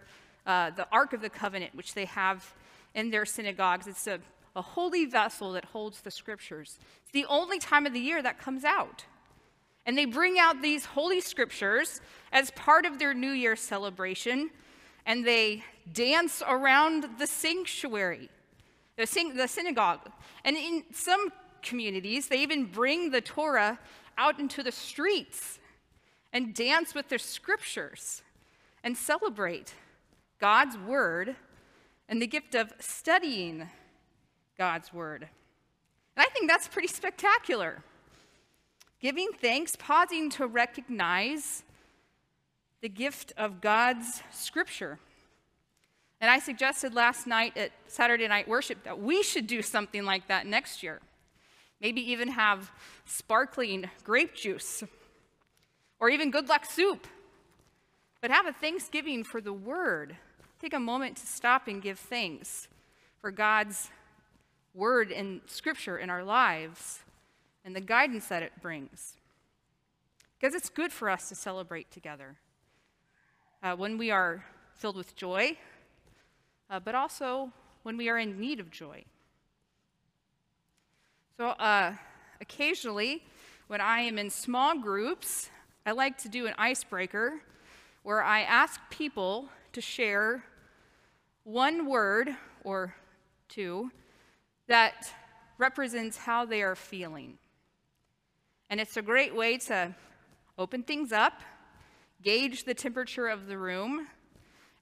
uh, 0.46 0.70
the 0.70 0.86
Ark 0.90 1.12
of 1.12 1.20
the 1.20 1.30
Covenant, 1.30 1.74
which 1.74 1.94
they 1.94 2.04
have 2.04 2.54
in 2.94 3.10
their 3.10 3.24
synagogues. 3.24 3.86
It's 3.86 4.06
a 4.06 4.20
a 4.56 4.62
holy 4.62 5.04
vessel 5.04 5.52
that 5.52 5.64
holds 5.66 6.00
the 6.00 6.10
scriptures. 6.10 6.78
It's 7.02 7.12
the 7.12 7.26
only 7.26 7.58
time 7.58 7.86
of 7.86 7.92
the 7.92 8.00
year 8.00 8.22
that 8.22 8.38
comes 8.38 8.64
out. 8.64 9.04
And 9.86 9.98
they 9.98 10.04
bring 10.04 10.38
out 10.38 10.62
these 10.62 10.84
holy 10.84 11.20
scriptures 11.20 12.00
as 12.32 12.50
part 12.52 12.86
of 12.86 12.98
their 12.98 13.12
New 13.12 13.32
Year 13.32 13.56
celebration, 13.56 14.50
and 15.04 15.26
they 15.26 15.64
dance 15.92 16.42
around 16.46 17.18
the 17.18 17.26
sanctuary, 17.26 18.30
the, 18.96 19.06
sing- 19.06 19.34
the 19.34 19.48
synagogue. 19.48 20.00
And 20.44 20.56
in 20.56 20.84
some 20.92 21.30
communities, 21.62 22.28
they 22.28 22.40
even 22.40 22.64
bring 22.64 23.10
the 23.10 23.20
Torah 23.20 23.78
out 24.16 24.38
into 24.38 24.62
the 24.62 24.72
streets 24.72 25.58
and 26.32 26.54
dance 26.54 26.94
with 26.94 27.08
their 27.08 27.18
scriptures 27.18 28.22
and 28.82 28.96
celebrate 28.96 29.74
God's 30.40 30.76
word 30.76 31.36
and 32.08 32.20
the 32.20 32.26
gift 32.26 32.54
of 32.54 32.72
studying 32.78 33.68
God's 34.58 34.92
word. 34.92 35.28
And 36.16 36.24
I 36.24 36.30
think 36.30 36.48
that's 36.48 36.68
pretty 36.68 36.88
spectacular. 36.88 37.82
Giving 39.00 39.30
thanks, 39.40 39.76
pausing 39.76 40.30
to 40.30 40.46
recognize 40.46 41.62
the 42.80 42.88
gift 42.88 43.32
of 43.36 43.60
God's 43.60 44.22
scripture. 44.30 44.98
And 46.20 46.30
I 46.30 46.38
suggested 46.38 46.94
last 46.94 47.26
night 47.26 47.56
at 47.56 47.72
Saturday 47.86 48.28
Night 48.28 48.48
Worship 48.48 48.82
that 48.84 49.00
we 49.00 49.22
should 49.22 49.46
do 49.46 49.60
something 49.62 50.04
like 50.04 50.28
that 50.28 50.46
next 50.46 50.82
year. 50.82 51.00
Maybe 51.80 52.00
even 52.12 52.28
have 52.28 52.70
sparkling 53.04 53.90
grape 54.04 54.34
juice 54.34 54.84
or 56.00 56.08
even 56.08 56.30
good 56.30 56.48
luck 56.48 56.64
soup. 56.64 57.06
But 58.24 58.30
have 58.30 58.46
a 58.46 58.54
Thanksgiving 58.54 59.22
for 59.22 59.42
the 59.42 59.52
Word. 59.52 60.16
Take 60.58 60.72
a 60.72 60.80
moment 60.80 61.18
to 61.18 61.26
stop 61.26 61.68
and 61.68 61.82
give 61.82 61.98
thanks 61.98 62.68
for 63.20 63.30
God's 63.30 63.90
word 64.72 65.12
and 65.12 65.42
scripture 65.44 65.98
in 65.98 66.08
our 66.08 66.24
lives 66.24 67.00
and 67.66 67.76
the 67.76 67.82
guidance 67.82 68.28
that 68.28 68.42
it 68.42 68.52
brings. 68.62 69.18
Because 70.40 70.54
it's 70.54 70.70
good 70.70 70.90
for 70.90 71.10
us 71.10 71.28
to 71.28 71.34
celebrate 71.34 71.90
together 71.90 72.36
uh, 73.62 73.76
when 73.76 73.98
we 73.98 74.10
are 74.10 74.46
filled 74.74 74.96
with 74.96 75.14
joy, 75.14 75.58
uh, 76.70 76.80
but 76.80 76.94
also 76.94 77.52
when 77.82 77.98
we 77.98 78.08
are 78.08 78.16
in 78.16 78.40
need 78.40 78.58
of 78.58 78.70
joy. 78.70 79.04
So, 81.36 81.48
uh, 81.48 81.92
occasionally, 82.40 83.22
when 83.66 83.82
I 83.82 84.00
am 84.00 84.16
in 84.16 84.30
small 84.30 84.78
groups, 84.78 85.50
I 85.84 85.92
like 85.92 86.16
to 86.22 86.30
do 86.30 86.46
an 86.46 86.54
icebreaker 86.56 87.42
where 88.04 88.22
I 88.22 88.42
ask 88.42 88.78
people 88.90 89.48
to 89.72 89.80
share 89.80 90.44
one 91.42 91.86
word 91.86 92.28
or 92.62 92.94
two 93.48 93.90
that 94.68 95.10
represents 95.56 96.18
how 96.18 96.44
they 96.44 96.62
are 96.62 96.76
feeling. 96.76 97.38
And 98.68 98.78
it's 98.78 98.98
a 98.98 99.02
great 99.02 99.34
way 99.34 99.56
to 99.58 99.94
open 100.58 100.82
things 100.82 101.12
up, 101.12 101.40
gauge 102.22 102.64
the 102.64 102.74
temperature 102.74 103.26
of 103.26 103.46
the 103.46 103.56
room, 103.56 104.06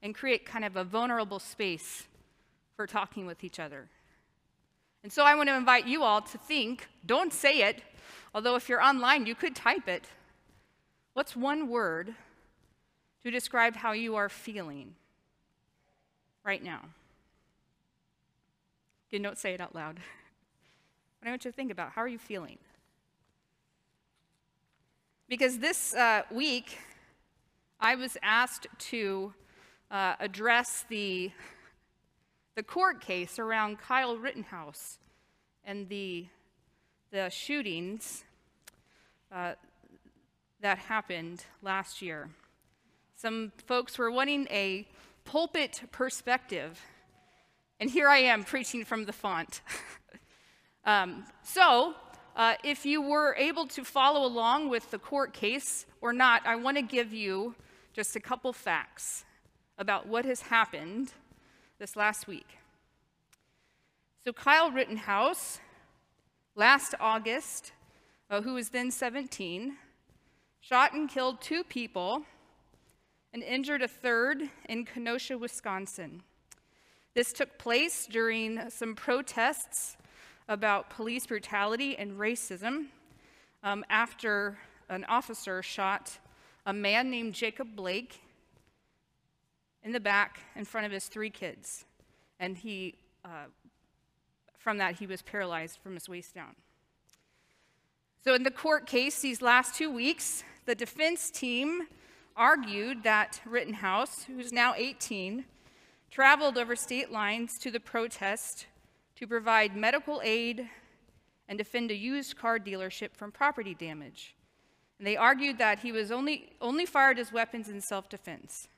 and 0.02 0.14
create 0.14 0.44
kind 0.44 0.64
of 0.64 0.76
a 0.76 0.82
vulnerable 0.82 1.38
space 1.38 2.04
for 2.74 2.88
talking 2.88 3.24
with 3.24 3.44
each 3.44 3.60
other. 3.60 3.88
And 5.04 5.12
so 5.12 5.22
I 5.22 5.36
want 5.36 5.48
to 5.48 5.54
invite 5.54 5.86
you 5.86 6.02
all 6.02 6.22
to 6.22 6.38
think, 6.38 6.88
don't 7.06 7.32
say 7.32 7.62
it, 7.62 7.82
although 8.34 8.56
if 8.56 8.68
you're 8.68 8.82
online, 8.82 9.26
you 9.26 9.36
could 9.36 9.54
type 9.54 9.86
it. 9.86 10.06
What's 11.14 11.36
one 11.36 11.68
word 11.68 12.16
to 13.24 13.30
describe 13.30 13.76
how 13.76 13.92
you 13.92 14.16
are 14.16 14.28
feeling 14.28 14.94
right 16.44 16.62
now? 16.62 16.80
You 19.10 19.18
don't 19.18 19.38
say 19.38 19.52
it 19.52 19.60
out 19.60 19.74
loud. 19.74 20.00
But 21.20 21.28
I 21.28 21.30
want 21.30 21.44
you 21.44 21.52
to 21.52 21.56
think 21.56 21.70
about 21.70 21.92
how 21.92 22.02
are 22.02 22.08
you 22.08 22.18
feeling? 22.18 22.58
Because 25.28 25.60
this 25.60 25.94
uh, 25.94 26.22
week, 26.32 26.78
I 27.78 27.94
was 27.94 28.16
asked 28.24 28.66
to 28.90 29.32
uh, 29.88 30.14
address 30.18 30.84
the, 30.88 31.30
the 32.56 32.64
court 32.64 33.00
case 33.00 33.38
around 33.38 33.78
Kyle 33.78 34.16
Rittenhouse 34.16 34.98
and 35.64 35.88
the, 35.88 36.26
the 37.12 37.30
shootings 37.30 38.24
uh, 39.30 39.52
that 40.60 40.78
happened 40.78 41.44
last 41.62 42.02
year. 42.02 42.30
Some 43.22 43.52
folks 43.68 43.98
were 43.98 44.10
wanting 44.10 44.48
a 44.50 44.84
pulpit 45.24 45.82
perspective 45.92 46.82
and 47.78 47.88
here 47.88 48.08
I 48.08 48.18
am 48.18 48.42
preaching 48.42 48.84
from 48.84 49.04
the 49.04 49.12
font. 49.12 49.60
um, 50.84 51.24
so, 51.44 51.94
uh, 52.34 52.54
if 52.64 52.84
you 52.84 53.00
were 53.00 53.36
able 53.38 53.68
to 53.68 53.84
follow 53.84 54.26
along 54.26 54.70
with 54.70 54.90
the 54.90 54.98
court 54.98 55.32
case 55.32 55.86
or 56.00 56.12
not, 56.12 56.44
I 56.44 56.56
want 56.56 56.78
to 56.78 56.82
give 56.82 57.12
you 57.12 57.54
just 57.92 58.16
a 58.16 58.20
couple 58.20 58.52
facts 58.52 59.24
about 59.78 60.08
what 60.08 60.24
has 60.24 60.40
happened 60.42 61.12
this 61.78 61.94
last 61.94 62.26
week. 62.26 62.58
So, 64.24 64.32
Kyle 64.32 64.72
Rittenhouse, 64.72 65.60
last 66.56 66.96
August, 66.98 67.70
uh, 68.28 68.40
who 68.40 68.54
was 68.54 68.70
then 68.70 68.90
17, 68.90 69.76
shot 70.60 70.92
and 70.92 71.08
killed 71.08 71.40
two 71.40 71.62
people 71.62 72.24
and 73.32 73.42
injured 73.42 73.82
a 73.82 73.88
third 73.88 74.42
in 74.68 74.84
Kenosha, 74.84 75.38
Wisconsin. 75.38 76.22
This 77.14 77.32
took 77.32 77.58
place 77.58 78.06
during 78.10 78.70
some 78.70 78.94
protests 78.94 79.96
about 80.48 80.90
police 80.90 81.26
brutality 81.26 81.96
and 81.96 82.18
racism 82.18 82.86
um, 83.62 83.84
after 83.88 84.58
an 84.88 85.04
officer 85.04 85.62
shot 85.62 86.18
a 86.66 86.72
man 86.72 87.10
named 87.10 87.34
Jacob 87.34 87.74
Blake 87.74 88.20
in 89.82 89.92
the 89.92 90.00
back 90.00 90.40
in 90.54 90.64
front 90.64 90.86
of 90.86 90.92
his 90.92 91.06
three 91.06 91.30
kids. 91.30 91.84
And 92.38 92.56
he, 92.56 92.94
uh, 93.24 93.46
from 94.58 94.78
that, 94.78 94.96
he 94.96 95.06
was 95.06 95.22
paralyzed 95.22 95.78
from 95.82 95.94
his 95.94 96.08
waist 96.08 96.34
down. 96.34 96.54
So, 98.24 98.34
in 98.34 98.44
the 98.44 98.50
court 98.50 98.86
case 98.86 99.20
these 99.20 99.42
last 99.42 99.74
two 99.74 99.90
weeks, 99.90 100.44
the 100.66 100.76
defense 100.76 101.30
team 101.30 101.88
argued 102.36 103.02
that 103.02 103.40
Rittenhouse, 103.44 104.24
who's 104.24 104.52
now 104.52 104.74
18, 104.76 105.44
traveled 106.10 106.58
over 106.58 106.76
state 106.76 107.10
lines 107.10 107.58
to 107.58 107.70
the 107.70 107.80
protest 107.80 108.66
to 109.16 109.26
provide 109.26 109.76
medical 109.76 110.20
aid 110.24 110.68
and 111.48 111.58
defend 111.58 111.90
a 111.90 111.96
used 111.96 112.36
car 112.36 112.58
dealership 112.58 113.14
from 113.14 113.32
property 113.32 113.74
damage. 113.74 114.34
And 114.98 115.06
they 115.06 115.16
argued 115.16 115.58
that 115.58 115.80
he 115.80 115.92
was 115.92 116.10
only, 116.10 116.52
only 116.60 116.86
fired 116.86 117.18
his 117.18 117.32
weapons 117.32 117.68
in 117.68 117.80
self 117.80 118.08
defense. 118.08 118.68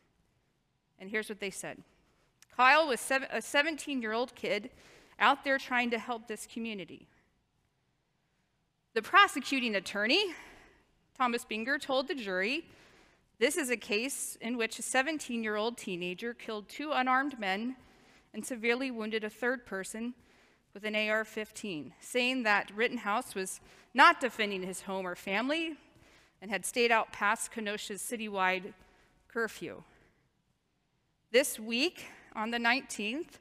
And 0.99 1.11
here's 1.11 1.29
what 1.29 1.41
they 1.41 1.51
said 1.51 1.83
Kyle 2.57 2.89
was 2.89 3.11
a 3.31 3.43
17 3.43 4.01
year 4.01 4.13
old 4.13 4.35
kid 4.35 4.71
out 5.19 5.45
there 5.45 5.59
trying 5.59 5.91
to 5.91 5.99
help 5.99 6.27
this 6.27 6.47
community. 6.47 7.09
The 8.95 9.03
prosecuting 9.03 9.75
attorney, 9.75 10.35
Thomas 11.17 11.45
Binger, 11.45 11.81
told 11.81 12.09
the 12.09 12.15
jury 12.15 12.65
this 13.39 13.57
is 13.57 13.71
a 13.71 13.77
case 13.77 14.37
in 14.41 14.57
which 14.57 14.79
a 14.79 14.83
17 14.83 15.43
year 15.43 15.57
old 15.57 15.77
teenager 15.77 16.35
killed 16.35 16.69
two 16.69 16.93
unarmed 16.93 17.39
men 17.39 17.77
and 18.33 18.45
severely 18.45 18.91
wounded 18.91 19.25
a 19.25 19.31
third 19.31 19.67
person 19.67 20.15
with 20.73 20.85
an 20.85 20.97
AR 20.97 21.25
15, 21.25 21.95
saying 22.01 22.43
that 22.43 22.71
Rittenhouse 22.75 23.35
was 23.35 23.61
not 23.95 24.21
defending 24.21 24.63
his 24.63 24.83
home 24.83 25.07
or 25.07 25.15
family 25.15 25.77
and 26.43 26.51
had 26.51 26.67
stayed 26.67 26.91
out 26.91 27.13
past 27.13 27.53
Kenosha's 27.53 28.03
citywide 28.03 28.73
curfew. 29.29 29.83
This 31.31 31.59
week, 31.59 32.07
on 32.35 32.51
the 32.51 32.59
19th, 32.59 33.39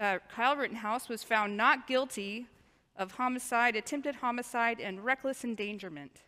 uh, 0.00 0.18
Kyle 0.34 0.56
Rittenhouse 0.56 1.08
was 1.08 1.22
found 1.22 1.56
not 1.56 1.86
guilty 1.86 2.46
of 2.96 3.12
homicide, 3.12 3.76
attempted 3.76 4.16
homicide, 4.16 4.80
and 4.80 5.04
reckless 5.04 5.44
endangerment. 5.44 6.22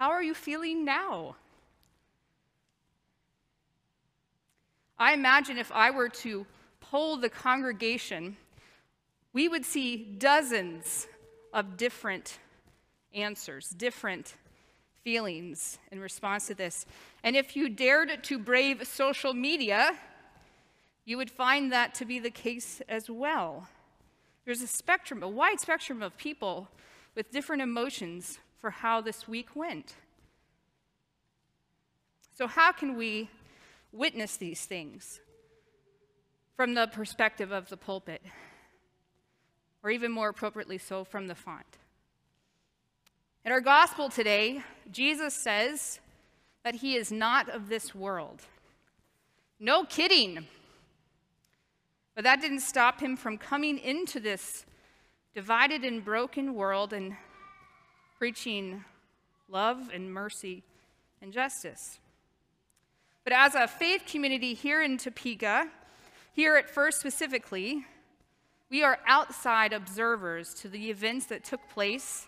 How 0.00 0.12
are 0.12 0.22
you 0.22 0.32
feeling 0.32 0.86
now? 0.86 1.36
I 4.98 5.12
imagine 5.12 5.58
if 5.58 5.70
I 5.70 5.90
were 5.90 6.08
to 6.08 6.46
poll 6.80 7.18
the 7.18 7.28
congregation, 7.28 8.38
we 9.34 9.46
would 9.46 9.66
see 9.66 9.98
dozens 9.98 11.06
of 11.52 11.76
different 11.76 12.38
answers, 13.12 13.68
different 13.68 14.36
feelings 15.04 15.78
in 15.92 16.00
response 16.00 16.46
to 16.46 16.54
this. 16.54 16.86
And 17.22 17.36
if 17.36 17.54
you 17.54 17.68
dared 17.68 18.24
to 18.24 18.38
brave 18.38 18.88
social 18.88 19.34
media, 19.34 19.92
you 21.04 21.18
would 21.18 21.30
find 21.30 21.70
that 21.72 21.94
to 21.96 22.06
be 22.06 22.18
the 22.18 22.30
case 22.30 22.80
as 22.88 23.10
well. 23.10 23.68
There's 24.46 24.62
a 24.62 24.66
spectrum, 24.66 25.22
a 25.22 25.28
wide 25.28 25.60
spectrum 25.60 26.02
of 26.02 26.16
people 26.16 26.68
with 27.14 27.30
different 27.30 27.60
emotions 27.60 28.38
for 28.60 28.70
how 28.70 29.00
this 29.00 29.26
week 29.26 29.56
went. 29.56 29.94
So, 32.34 32.46
how 32.46 32.72
can 32.72 32.96
we 32.96 33.28
witness 33.92 34.36
these 34.36 34.64
things 34.64 35.20
from 36.56 36.74
the 36.74 36.86
perspective 36.86 37.50
of 37.52 37.68
the 37.68 37.76
pulpit? 37.76 38.22
Or 39.82 39.90
even 39.90 40.12
more 40.12 40.28
appropriately, 40.28 40.78
so 40.78 41.04
from 41.04 41.26
the 41.26 41.34
font? 41.34 41.78
In 43.44 43.52
our 43.52 43.62
gospel 43.62 44.10
today, 44.10 44.62
Jesus 44.90 45.32
says 45.32 46.00
that 46.62 46.76
he 46.76 46.94
is 46.94 47.10
not 47.10 47.48
of 47.48 47.70
this 47.70 47.94
world. 47.94 48.42
No 49.58 49.84
kidding. 49.84 50.46
But 52.14 52.24
that 52.24 52.42
didn't 52.42 52.60
stop 52.60 53.00
him 53.00 53.16
from 53.16 53.38
coming 53.38 53.78
into 53.78 54.20
this 54.20 54.66
divided 55.34 55.84
and 55.84 56.04
broken 56.04 56.54
world 56.54 56.92
and 56.92 57.16
preaching 58.20 58.84
love 59.48 59.88
and 59.94 60.12
mercy 60.12 60.62
and 61.22 61.32
justice. 61.32 61.98
But 63.24 63.32
as 63.32 63.54
a 63.54 63.66
faith 63.66 64.02
community 64.06 64.52
here 64.52 64.82
in 64.82 64.98
Topeka, 64.98 65.70
here 66.34 66.56
at 66.56 66.68
First 66.68 67.00
specifically, 67.00 67.86
we 68.70 68.84
are 68.84 68.98
outside 69.06 69.72
observers 69.72 70.52
to 70.56 70.68
the 70.68 70.90
events 70.90 71.24
that 71.26 71.44
took 71.44 71.66
place 71.70 72.26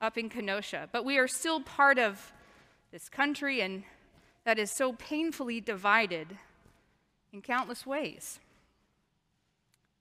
up 0.00 0.16
in 0.16 0.30
Kenosha, 0.30 0.88
but 0.90 1.04
we 1.04 1.18
are 1.18 1.28
still 1.28 1.60
part 1.60 1.98
of 1.98 2.32
this 2.90 3.10
country 3.10 3.60
and 3.60 3.82
that 4.44 4.58
is 4.58 4.70
so 4.70 4.94
painfully 4.94 5.60
divided 5.60 6.38
in 7.30 7.42
countless 7.42 7.84
ways. 7.84 8.40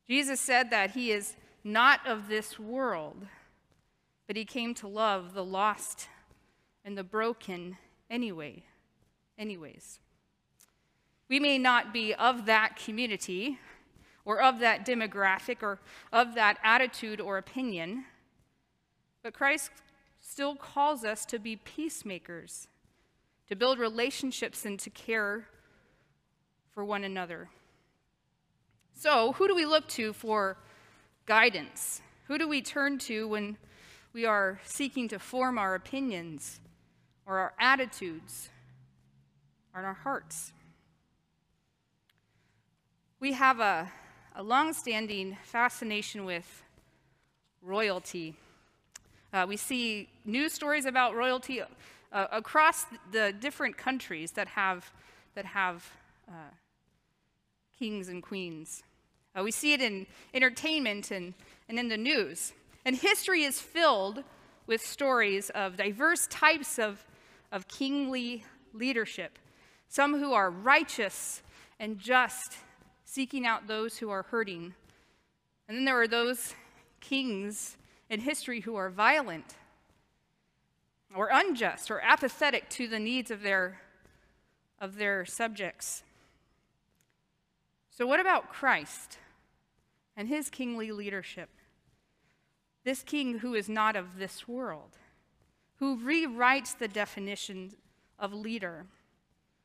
Jesus 0.07 0.39
said 0.39 0.69
that 0.69 0.91
he 0.91 1.11
is 1.11 1.35
not 1.61 2.07
of 2.07 2.29
this 2.29 2.57
world 2.57 3.27
but 4.29 4.35
he 4.35 4.45
came 4.45 4.75
to 4.75 4.87
love 4.87 5.33
the 5.33 5.43
lost 5.43 6.07
and 6.85 6.95
the 6.95 7.03
broken 7.03 7.75
anyway, 8.11 8.61
anyways. 9.39 9.99
We 11.27 11.39
may 11.39 11.57
not 11.57 11.91
be 11.91 12.13
of 12.13 12.45
that 12.45 12.75
community 12.75 13.57
or 14.25 14.39
of 14.39 14.59
that 14.59 14.85
demographic 14.85 15.63
or 15.63 15.79
of 16.13 16.35
that 16.35 16.59
attitude 16.63 17.19
or 17.19 17.39
opinion, 17.39 18.05
but 19.23 19.33
Christ 19.33 19.71
still 20.19 20.55
calls 20.55 21.03
us 21.03 21.25
to 21.25 21.39
be 21.39 21.55
peacemakers, 21.55 22.67
to 23.47 23.55
build 23.55 23.79
relationships 23.79 24.63
and 24.63 24.77
to 24.77 24.91
care 24.91 25.47
for 26.71 26.85
one 26.85 27.03
another. 27.03 27.49
So, 28.93 29.31
who 29.31 29.47
do 29.47 29.55
we 29.55 29.65
look 29.65 29.87
to 29.87 30.13
for 30.13 30.55
guidance? 31.25 32.03
Who 32.27 32.37
do 32.37 32.47
we 32.47 32.61
turn 32.61 32.99
to 32.99 33.27
when 33.27 33.57
we 34.13 34.25
are 34.25 34.59
seeking 34.63 35.07
to 35.07 35.19
form 35.19 35.57
our 35.57 35.75
opinions 35.75 36.59
or 37.25 37.37
our 37.37 37.53
attitudes 37.59 38.49
or 39.75 39.81
our 39.81 39.93
hearts. 39.93 40.51
We 43.19 43.33
have 43.33 43.59
a, 43.59 43.91
a 44.35 44.41
long-standing 44.41 45.37
fascination 45.43 46.25
with 46.25 46.63
royalty. 47.61 48.35
Uh, 49.31 49.45
we 49.47 49.57
see 49.57 50.09
news 50.25 50.53
stories 50.53 50.85
about 50.85 51.15
royalty 51.15 51.61
uh, 51.61 52.27
across 52.31 52.85
the 53.11 53.33
different 53.39 53.77
countries 53.77 54.31
that 54.31 54.47
have, 54.47 54.91
that 55.35 55.45
have 55.45 55.91
uh, 56.27 56.31
kings 57.77 58.07
and 58.09 58.23
queens. 58.23 58.83
Uh, 59.37 59.43
we 59.43 59.51
see 59.51 59.73
it 59.73 59.81
in 59.81 60.07
entertainment 60.33 61.11
and, 61.11 61.33
and 61.67 61.77
in 61.77 61.89
the 61.89 61.97
news. 61.97 62.53
And 62.85 62.95
history 62.95 63.43
is 63.43 63.59
filled 63.59 64.23
with 64.67 64.85
stories 64.85 65.49
of 65.51 65.77
diverse 65.77 66.27
types 66.27 66.79
of, 66.79 67.05
of 67.51 67.67
kingly 67.67 68.43
leadership, 68.73 69.39
some 69.87 70.19
who 70.19 70.33
are 70.33 70.49
righteous 70.49 71.41
and 71.79 71.97
just, 71.97 72.57
seeking 73.05 73.45
out 73.45 73.67
those 73.67 73.97
who 73.97 74.09
are 74.09 74.23
hurting. 74.23 74.73
And 75.67 75.77
then 75.77 75.85
there 75.85 75.99
are 75.99 76.07
those 76.07 76.53
kings 76.99 77.77
in 78.09 78.19
history 78.19 78.61
who 78.61 78.75
are 78.75 78.89
violent 78.89 79.55
or 81.15 81.29
unjust 81.31 81.89
or 81.89 81.99
apathetic 82.01 82.69
to 82.69 82.87
the 82.87 82.99
needs 82.99 83.31
of 83.31 83.41
their, 83.41 83.81
of 84.79 84.97
their 84.97 85.25
subjects. 85.25 86.03
So, 87.89 88.05
what 88.05 88.19
about 88.19 88.49
Christ 88.49 89.17
and 90.15 90.27
his 90.27 90.49
kingly 90.49 90.91
leadership? 90.91 91.49
This 92.89 93.03
king 93.03 93.37
who 93.37 93.53
is 93.53 93.69
not 93.69 93.95
of 93.95 94.17
this 94.17 94.47
world, 94.47 94.97
who 95.75 95.95
rewrites 95.95 96.75
the 96.75 96.87
definition 96.87 97.73
of 98.17 98.33
leader, 98.33 98.87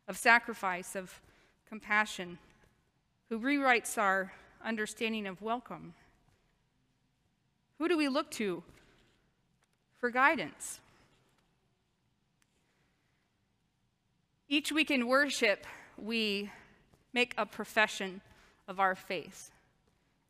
of 0.07 0.19
sacrifice, 0.19 0.95
of 0.95 1.23
compassion, 1.67 2.37
who 3.31 3.41
rewrites 3.41 3.97
our 3.97 4.35
understanding 4.63 5.27
of 5.27 5.41
welcome. 5.41 5.95
Who 7.79 7.89
do 7.89 7.97
we 7.97 8.09
look 8.09 8.31
to 8.33 8.63
for 9.97 10.11
guidance? 10.11 10.81
Each 14.51 14.71
week 14.71 14.91
in 14.91 15.07
worship, 15.09 15.67
we 15.97 16.51
make 17.15 17.33
a 17.39 17.47
profession 17.47 18.21
of 18.69 18.79
our 18.79 18.95
faith. 18.95 19.51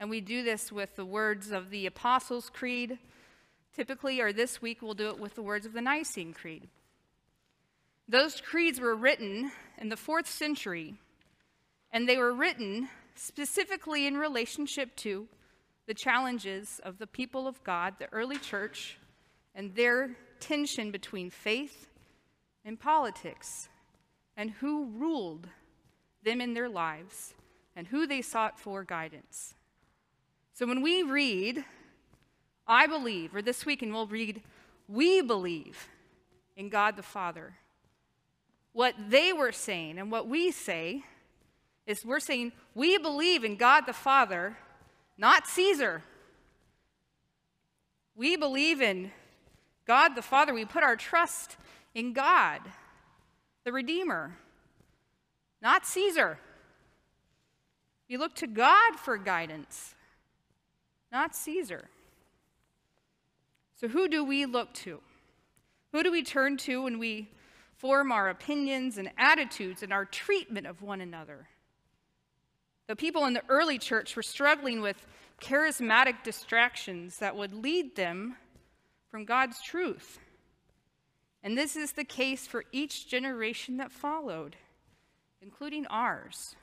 And 0.04 0.10
we 0.10 0.20
do 0.20 0.42
this 0.42 0.70
with 0.70 0.96
the 0.96 1.06
words 1.06 1.50
of 1.50 1.70
the 1.70 1.86
Apostles' 1.86 2.50
Creed, 2.50 2.98
typically, 3.74 4.20
or 4.20 4.34
this 4.34 4.60
week 4.60 4.82
we'll 4.82 4.92
do 4.92 5.08
it 5.08 5.18
with 5.18 5.34
the 5.34 5.40
words 5.40 5.64
of 5.64 5.72
the 5.72 5.80
Nicene 5.80 6.34
Creed. 6.34 6.68
Those 8.06 8.38
creeds 8.38 8.78
were 8.78 8.94
written 8.94 9.50
in 9.78 9.88
the 9.88 9.96
fourth 9.96 10.28
century, 10.28 10.96
and 11.90 12.06
they 12.06 12.18
were 12.18 12.34
written 12.34 12.90
specifically 13.14 14.06
in 14.06 14.18
relationship 14.18 14.94
to 14.96 15.26
the 15.86 15.94
challenges 15.94 16.82
of 16.84 16.98
the 16.98 17.06
people 17.06 17.48
of 17.48 17.64
God, 17.64 17.94
the 17.98 18.12
early 18.12 18.36
church, 18.36 18.98
and 19.54 19.74
their 19.74 20.16
tension 20.38 20.90
between 20.90 21.30
faith 21.30 21.88
and 22.62 22.78
politics, 22.78 23.70
and 24.36 24.50
who 24.50 24.84
ruled 24.84 25.48
them 26.22 26.42
in 26.42 26.52
their 26.52 26.68
lives, 26.68 27.32
and 27.74 27.86
who 27.86 28.06
they 28.06 28.20
sought 28.20 28.60
for 28.60 28.84
guidance. 28.84 29.54
So 30.54 30.66
when 30.66 30.82
we 30.82 31.02
read, 31.02 31.64
I 32.66 32.86
believe, 32.86 33.34
or 33.34 33.42
this 33.42 33.66
week, 33.66 33.82
and 33.82 33.92
we'll 33.92 34.06
read, 34.06 34.40
we 34.88 35.20
believe 35.20 35.88
in 36.56 36.68
God 36.68 36.96
the 36.96 37.02
Father, 37.02 37.54
what 38.72 38.94
they 39.08 39.32
were 39.32 39.52
saying 39.52 39.98
and 39.98 40.10
what 40.10 40.28
we 40.28 40.50
say 40.52 41.02
is 41.86 42.04
we're 42.04 42.20
saying 42.20 42.52
we 42.74 42.98
believe 42.98 43.44
in 43.44 43.56
God 43.56 43.82
the 43.82 43.92
Father, 43.92 44.56
not 45.18 45.46
Caesar. 45.46 46.02
We 48.14 48.36
believe 48.36 48.80
in 48.80 49.10
God 49.86 50.14
the 50.14 50.22
Father. 50.22 50.54
We 50.54 50.64
put 50.64 50.84
our 50.84 50.96
trust 50.96 51.56
in 51.94 52.12
God, 52.12 52.60
the 53.64 53.72
Redeemer, 53.72 54.36
not 55.60 55.84
Caesar. 55.84 56.38
We 58.08 58.16
look 58.16 58.34
to 58.36 58.46
God 58.46 58.96
for 58.96 59.16
guidance, 59.16 59.94
not 61.14 61.36
Caesar. 61.36 61.88
So, 63.76 63.86
who 63.86 64.08
do 64.08 64.24
we 64.24 64.46
look 64.46 64.74
to? 64.74 65.00
Who 65.92 66.02
do 66.02 66.10
we 66.10 66.24
turn 66.24 66.56
to 66.58 66.82
when 66.82 66.98
we 66.98 67.30
form 67.76 68.10
our 68.10 68.28
opinions 68.28 68.98
and 68.98 69.10
attitudes 69.16 69.84
and 69.84 69.92
our 69.92 70.04
treatment 70.04 70.66
of 70.66 70.82
one 70.82 71.00
another? 71.00 71.46
The 72.88 72.96
people 72.96 73.26
in 73.26 73.32
the 73.32 73.44
early 73.48 73.78
church 73.78 74.16
were 74.16 74.24
struggling 74.24 74.80
with 74.80 75.06
charismatic 75.40 76.24
distractions 76.24 77.18
that 77.18 77.36
would 77.36 77.54
lead 77.54 77.94
them 77.94 78.34
from 79.08 79.24
God's 79.24 79.62
truth. 79.62 80.18
And 81.44 81.56
this 81.56 81.76
is 81.76 81.92
the 81.92 82.04
case 82.04 82.44
for 82.44 82.64
each 82.72 83.06
generation 83.06 83.76
that 83.76 83.92
followed, 83.92 84.56
including 85.40 85.86
ours. 85.86 86.56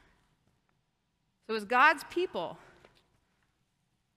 So, 1.48 1.56
as 1.56 1.64
God's 1.64 2.04
people, 2.10 2.58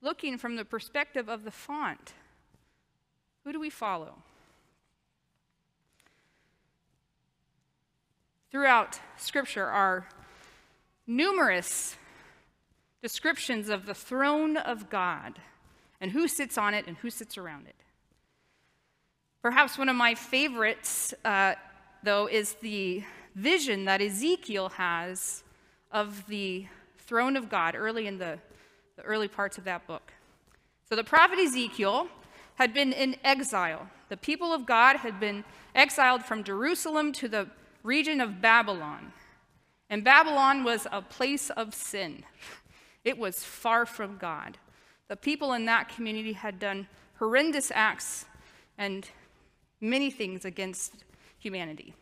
looking 0.05 0.37
from 0.37 0.57
the 0.57 0.64
perspective 0.64 1.29
of 1.29 1.45
the 1.45 1.51
font, 1.51 2.12
who 3.43 3.53
do 3.53 3.59
we 3.59 3.71
follow? 3.71 4.17
Throughout 8.51 9.01
Scripture 9.17 9.67
are 9.67 10.07
numerous 11.07 11.97
descriptions 13.03 13.69
of 13.69 13.87
the 13.87 13.95
throne 13.95 14.57
of 14.57 14.88
God 14.88 15.40
and 16.01 16.12
who 16.12 16.29
sits 16.29 16.57
on 16.57 16.75
it 16.75 16.87
and 16.87 16.97
who 16.99 17.11
sits 17.11 17.37
around 17.37 17.67
it. 17.67 17.75
Perhaps 19.43 19.77
one 19.77 19.88
of 19.88 19.97
my 19.97 20.14
favorites, 20.14 21.12
uh, 21.25 21.55
though, 22.03 22.27
is 22.27 22.55
the 22.55 23.03
vision 23.35 23.85
that 23.87 24.01
Ezekiel 24.01 24.71
has 24.71 25.43
of 25.90 26.27
the 26.29 26.67
throne 26.99 27.37
of 27.37 27.51
God 27.51 27.75
early 27.75 28.07
in 28.07 28.19
the, 28.19 28.38
the 28.96 29.02
early 29.02 29.28
parts 29.28 29.59
of 29.59 29.64
that 29.64 29.87
book. 29.87 30.12
So 30.88 30.96
the 30.96 31.04
prophet 31.04 31.38
Ezekiel 31.38 32.09
had 32.57 32.72
been 32.72 32.92
in 32.92 33.16
exile. 33.24 33.88
The 34.09 34.16
people 34.16 34.52
of 34.52 34.66
God 34.66 34.96
had 34.96 35.18
been 35.18 35.44
exiled 35.74 36.24
from 36.24 36.44
Jerusalem 36.44 37.12
to 37.14 37.28
the 37.28 37.48
region 37.83 38.20
of 38.20 38.40
Babylon. 38.40 39.12
And 39.90 40.04
Babylon 40.04 40.64
was 40.64 40.87
a 40.90 41.02
place 41.02 41.50
of 41.50 41.74
sin, 41.74 42.24
it 43.04 43.18
was 43.18 43.44
far 43.44 43.85
from 43.87 44.16
God. 44.16 44.59
The 45.09 45.16
people 45.16 45.52
in 45.52 45.66
that 45.66 45.90
community 45.90 46.33
had 46.33 46.59
done 46.59 46.88
horrendous 47.18 47.70
acts 47.74 48.24
and 48.78 49.09
many 49.80 50.11
things 50.11 50.46
against 50.46 51.04
humanity. 51.38 51.92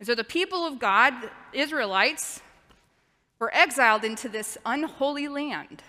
And 0.00 0.06
so 0.06 0.14
the 0.16 0.24
people 0.24 0.66
of 0.66 0.80
God, 0.80 1.14
Israelites, 1.52 2.40
were 3.40 3.52
exiled 3.54 4.04
into 4.04 4.28
this 4.28 4.56
unholy 4.64 5.26
land. 5.26 5.82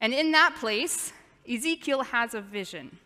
And 0.00 0.12
in 0.12 0.32
that 0.32 0.56
place, 0.58 1.12
Ezekiel 1.48 2.02
has 2.02 2.34
a 2.34 2.40
vision. 2.40 2.98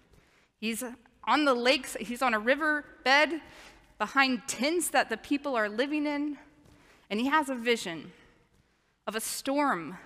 He's 0.58 0.82
on 1.24 1.44
the 1.44 1.54
lakes, 1.54 1.96
he's 2.00 2.22
on 2.22 2.34
a 2.34 2.38
river 2.38 2.84
bed 3.04 3.40
behind 3.98 4.42
tents 4.48 4.88
that 4.88 5.10
the 5.10 5.16
people 5.16 5.54
are 5.54 5.68
living 5.68 6.06
in, 6.06 6.38
and 7.10 7.20
he 7.20 7.26
has 7.26 7.48
a 7.48 7.54
vision 7.54 8.12
of 9.06 9.14
a 9.14 9.20
storm 9.20 9.98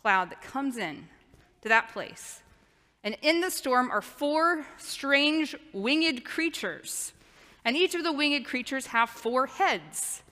cloud 0.00 0.30
that 0.30 0.40
comes 0.40 0.76
in 0.76 1.08
to 1.62 1.68
that 1.68 1.92
place. 1.92 2.40
And 3.04 3.16
in 3.22 3.40
the 3.40 3.50
storm 3.50 3.90
are 3.90 4.02
four 4.02 4.64
strange 4.76 5.56
winged 5.72 6.24
creatures. 6.24 7.12
And 7.64 7.76
each 7.76 7.94
of 7.94 8.04
the 8.04 8.12
winged 8.12 8.44
creatures 8.44 8.86
have 8.86 9.10
four 9.10 9.46
heads. 9.46 10.22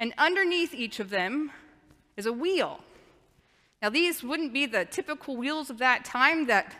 And 0.00 0.14
underneath 0.16 0.74
each 0.74 0.98
of 0.98 1.10
them 1.10 1.52
is 2.16 2.24
a 2.24 2.32
wheel. 2.32 2.80
Now, 3.82 3.90
these 3.90 4.22
wouldn't 4.22 4.52
be 4.52 4.66
the 4.66 4.86
typical 4.86 5.36
wheels 5.36 5.70
of 5.70 5.78
that 5.78 6.04
time 6.04 6.46
that 6.46 6.74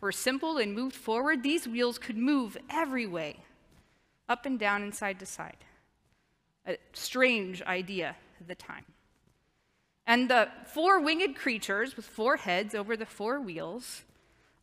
were 0.00 0.12
simple 0.12 0.58
and 0.58 0.74
moved 0.74 0.94
forward. 0.94 1.42
These 1.42 1.66
wheels 1.66 1.98
could 1.98 2.16
move 2.16 2.56
every 2.68 3.06
way 3.06 3.36
up 4.28 4.44
and 4.44 4.58
down 4.58 4.82
and 4.82 4.94
side 4.94 5.20
to 5.20 5.26
side. 5.26 5.56
A 6.66 6.76
strange 6.92 7.62
idea 7.62 8.16
at 8.40 8.48
the 8.48 8.54
time. 8.54 8.84
And 10.06 10.28
the 10.28 10.48
four 10.66 11.00
winged 11.00 11.36
creatures 11.36 11.96
with 11.96 12.04
four 12.06 12.36
heads 12.36 12.74
over 12.74 12.96
the 12.96 13.06
four 13.06 13.40
wheels, 13.40 14.02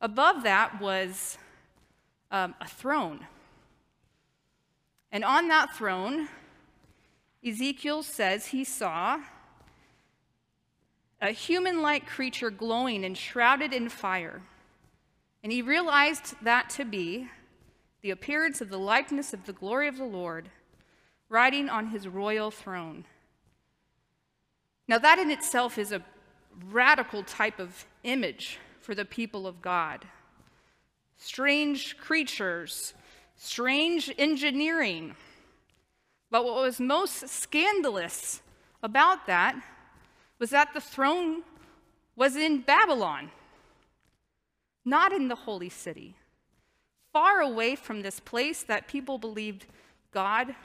above 0.02 0.43
that 0.43 0.82
was 0.82 1.38
um, 2.30 2.56
a 2.60 2.67
throne. 2.67 3.26
And 5.12 5.24
on 5.24 5.47
that 5.47 5.76
throne, 5.76 6.28
Ezekiel 7.46 8.04
says 8.04 8.48
he 8.48 8.64
saw 8.64 9.20
a 11.22 11.32
human 11.32 11.82
like 11.82 12.08
creature 12.08 12.50
glowing 12.50 13.04
and 13.06 13.18
shrouded 13.18 13.74
in 13.74 13.90
fire. 13.90 14.42
And 15.44 15.52
he 15.52 15.62
realized 15.62 16.36
that 16.44 16.70
to 16.72 16.86
be 16.86 17.30
the 18.02 18.12
appearance 18.12 18.62
of 18.62 18.70
the 18.70 18.80
likeness 18.80 19.34
of 19.34 19.46
the 19.46 19.54
glory 19.54 19.88
of 19.88 19.98
the 19.98 20.04
Lord, 20.04 20.50
riding 21.30 21.70
on 21.70 21.88
his 21.88 22.08
royal 22.08 22.52
throne. 22.52 23.06
Now, 24.88 24.98
that 24.98 25.20
in 25.20 25.32
itself 25.32 25.78
is 25.78 25.92
a 25.92 26.04
radical 26.70 27.24
type 27.24 27.60
of 27.60 27.86
image 28.04 28.60
for 28.82 28.96
the 28.96 29.06
people 29.06 29.48
of 29.48 29.62
God. 29.62 30.06
Strange 31.18 31.98
creatures, 31.98 32.94
strange 33.36 34.12
engineering. 34.18 35.16
But 36.32 36.46
what 36.46 36.56
was 36.56 36.80
most 36.80 37.28
scandalous 37.30 38.41
about 38.82 39.28
that 39.28 39.56
was 40.39 40.50
that 40.50 40.74
the 40.74 40.82
throne 40.82 41.44
was 42.15 42.36
in 42.36 42.62
Babylon, 42.62 43.30
not 44.84 45.13
in 45.13 45.28
the 45.28 45.36
holy 45.36 45.70
city 45.70 46.15
far 47.12 47.41
away 47.41 47.76
from 47.76 48.02
this 48.02 48.20
place 48.20 48.63
that 48.63 48.88
people 48.88 49.17
believed 49.17 49.65
God 50.12 50.56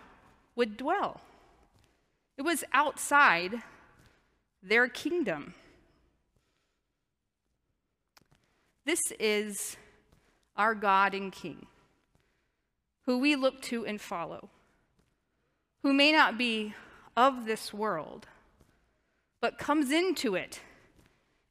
would 0.55 0.77
dwell. 0.77 1.21
It 2.37 2.43
was 2.43 2.65
outside 2.73 3.63
their 4.63 4.89
kingdom. 4.89 5.55
This 8.85 9.01
is 9.19 9.77
our 10.57 10.75
God 10.75 11.15
and 11.15 11.33
King, 11.33 11.67
who 13.07 13.19
we 13.19 13.35
look 13.35 13.61
to 13.63 13.85
and 13.85 14.01
follow, 14.01 14.49
who 15.87 15.93
may 15.93 16.11
not 16.11 16.37
be 16.37 16.75
of 17.17 17.47
this 17.47 17.73
world, 17.73 18.27
but 19.41 19.57
comes 19.57 19.93
into 19.93 20.35
it, 20.35 20.61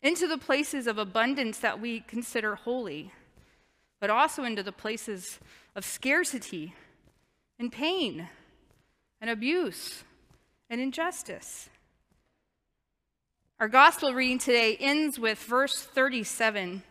into 0.02 0.28
the 0.28 0.38
places 0.38 0.88
of 0.88 0.98
abundance 0.98 1.60
that 1.60 1.80
we 1.80 2.02
consider 2.02 2.56
holy 2.56 3.14
but 4.02 4.10
also 4.10 4.44
into 4.44 4.62
the 4.62 4.74
places 4.74 5.40
of 5.74 5.86
scarcity 5.86 6.74
and 7.58 7.72
pain 7.72 8.28
and 9.22 9.30
abuse 9.30 10.04
and 10.70 10.82
injustice. 10.82 11.70
Our 13.58 13.70
gospel 13.70 14.14
reading 14.14 14.40
today 14.40 14.76
ends 14.82 15.18
with 15.18 15.40
verse 15.40 15.82
37, 15.82 16.84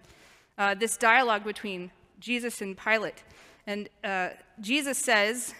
uh, 0.57 0.75
this 0.77 0.97
dialogue 0.97 1.45
between 1.45 1.91
Jesus 2.19 2.63
and 2.63 2.75
Pilate. 2.75 3.23
And 3.67 3.91
uh, 4.03 4.31
Jesus 4.63 4.97
says, 4.97 5.55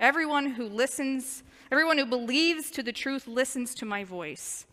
Everyone 0.00 0.50
who 0.50 0.68
listens, 0.68 1.42
everyone 1.72 1.98
who 1.98 2.06
believes 2.06 2.70
to 2.72 2.82
the 2.82 2.92
truth 2.92 3.26
listens 3.26 3.74
to 3.76 3.84
my 3.84 4.04
voice. 4.04 4.66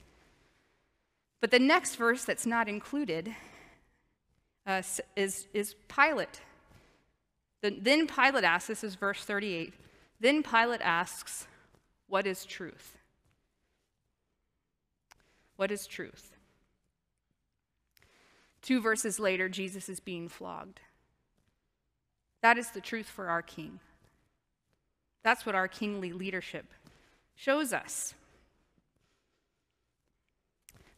But 1.41 1.51
the 1.51 1.59
next 1.59 1.95
verse 1.95 2.25
that's 2.25 2.45
not 2.45 2.67
included 2.67 3.35
uh, 4.65 4.81
is, 5.15 5.47
is 5.53 5.75
Pilate. 5.87 6.41
The, 7.61 7.71
then 7.79 8.07
Pilate 8.07 8.43
asks, 8.43 8.67
this 8.67 8.83
is 8.83 8.95
verse 8.95 9.23
38. 9.23 9.73
Then 10.19 10.43
Pilate 10.43 10.81
asks, 10.81 11.47
What 12.07 12.27
is 12.27 12.45
truth? 12.45 12.97
What 15.55 15.71
is 15.71 15.87
truth? 15.87 16.35
Two 18.61 18.81
verses 18.81 19.19
later, 19.19 19.47
Jesus 19.47 19.89
is 19.89 19.99
being 19.99 20.27
flogged. 20.27 20.79
That 22.41 22.57
is 22.57 22.71
the 22.71 22.81
truth 22.81 23.07
for 23.07 23.27
our 23.27 23.41
king. 23.41 23.79
That's 25.25 25.43
what 25.43 25.55
our 25.55 25.67
kingly 25.67 26.13
leadership 26.13 26.67
shows 27.35 27.73
us. 27.73 28.13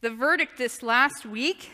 The 0.02 0.10
verdict 0.10 0.58
this 0.58 0.84
last 0.84 1.26
week 1.26 1.72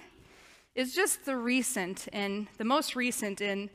is 0.75 0.93
just 0.93 1.25
the 1.25 1.35
recent 1.35 2.07
and 2.13 2.45
the 2.59 2.63
most 2.63 2.95
recent 2.95 3.41
in 3.41 3.71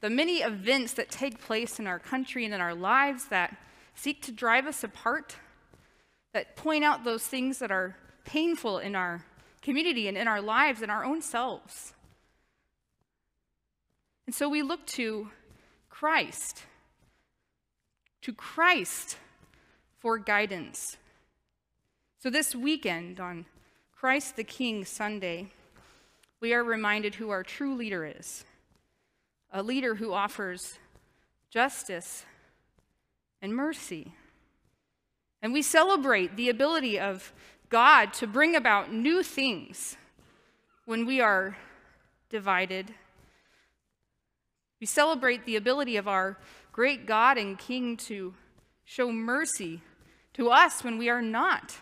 the 0.00 0.10
many 0.10 0.42
events 0.42 0.92
that 0.92 1.10
take 1.10 1.40
place 1.40 1.80
in 1.80 1.88
our 1.88 1.98
country 1.98 2.44
and 2.44 2.54
in 2.54 2.60
our 2.60 2.72
lives 2.72 3.24
that 3.30 3.56
seek 3.96 4.22
to 4.22 4.30
drive 4.30 4.64
us 4.64 4.84
apart, 4.84 5.34
that 6.32 6.54
point 6.54 6.84
out 6.84 7.02
those 7.02 7.26
things 7.26 7.58
that 7.58 7.72
are 7.72 7.96
painful 8.24 8.78
in 8.78 8.94
our 8.94 9.24
community 9.60 10.06
and 10.06 10.16
in 10.16 10.28
our 10.28 10.40
lives 10.40 10.82
and 10.82 10.90
our 10.92 11.04
own 11.04 11.20
selves. 11.20 11.94
And 14.26 14.36
so 14.36 14.48
we 14.48 14.62
look 14.62 14.86
to 14.86 15.30
Christ, 15.88 16.62
to 18.22 18.32
Christ 18.32 19.16
for 19.98 20.18
guidance. 20.18 20.96
So 22.18 22.30
this 22.30 22.54
weekend 22.54 23.20
on 23.20 23.46
Christ 23.92 24.36
the 24.36 24.44
King 24.44 24.84
Sunday, 24.84 25.48
we 26.40 26.54
are 26.54 26.64
reminded 26.64 27.16
who 27.16 27.30
our 27.30 27.42
true 27.42 27.74
leader 27.74 28.04
is 28.04 28.44
a 29.52 29.62
leader 29.62 29.96
who 29.96 30.12
offers 30.12 30.78
justice 31.50 32.24
and 33.42 33.54
mercy. 33.54 34.12
And 35.42 35.52
we 35.52 35.62
celebrate 35.62 36.36
the 36.36 36.48
ability 36.48 36.98
of 37.00 37.32
God 37.68 38.12
to 38.14 38.26
bring 38.26 38.54
about 38.54 38.92
new 38.92 39.22
things 39.22 39.96
when 40.84 41.06
we 41.06 41.20
are 41.20 41.56
divided. 42.28 42.92
We 44.80 44.86
celebrate 44.86 45.46
the 45.46 45.56
ability 45.56 45.96
of 45.96 46.06
our 46.06 46.36
great 46.72 47.06
God 47.06 47.38
and 47.38 47.58
King 47.58 47.96
to 47.96 48.34
show 48.84 49.12
mercy 49.12 49.80
to 50.34 50.50
us 50.50 50.82
when 50.84 50.98
we 50.98 51.08
are 51.08 51.22
not 51.22 51.76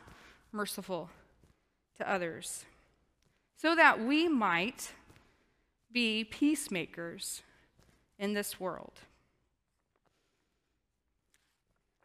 merciful 0.53 1.11
to 1.97 2.11
others, 2.11 2.65
so 3.57 3.75
that 3.75 4.01
we 4.01 4.29
might 4.29 4.93
be 5.93 6.25
peacemakers 6.25 7.43
in 8.19 8.35
this 8.35 8.61
world. 8.61 8.93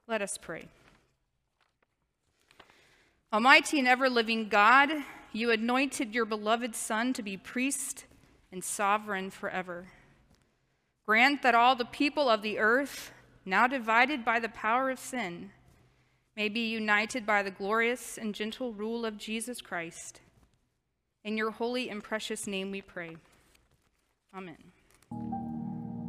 Let 0.07 0.21
us 0.21 0.37
pray. 0.41 0.67
Almighty 3.31 3.79
and 3.79 3.87
ever 3.87 4.09
living 4.09 4.49
God, 4.49 4.91
you 5.31 5.49
anointed 5.49 6.13
your 6.13 6.25
beloved 6.25 6.75
Son 6.75 7.13
to 7.13 7.23
be 7.23 7.37
priest 7.37 8.05
and 8.51 8.63
sovereign 8.63 9.29
forever. 9.31 9.87
Grant 11.05 11.41
that 11.41 11.53
all 11.53 11.75
the 11.75 11.83
people 11.83 12.29
of 12.29 12.41
the 12.41 12.59
earth, 12.59 13.11
now 13.45 13.67
divided 13.67 14.23
by 14.23 14.39
the 14.39 14.47
power 14.47 14.89
of 14.89 14.97
sin, 14.97 15.51
may 16.37 16.47
be 16.47 16.61
united 16.61 17.25
by 17.25 17.43
the 17.43 17.51
glorious 17.51 18.17
and 18.17 18.33
gentle 18.33 18.71
rule 18.71 19.05
of 19.05 19.17
Jesus 19.17 19.59
Christ. 19.59 20.21
In 21.25 21.35
your 21.35 21.51
holy 21.51 21.89
and 21.89 22.01
precious 22.01 22.47
name 22.47 22.71
we 22.71 22.81
pray. 22.81 23.17
Amen. 24.33 24.71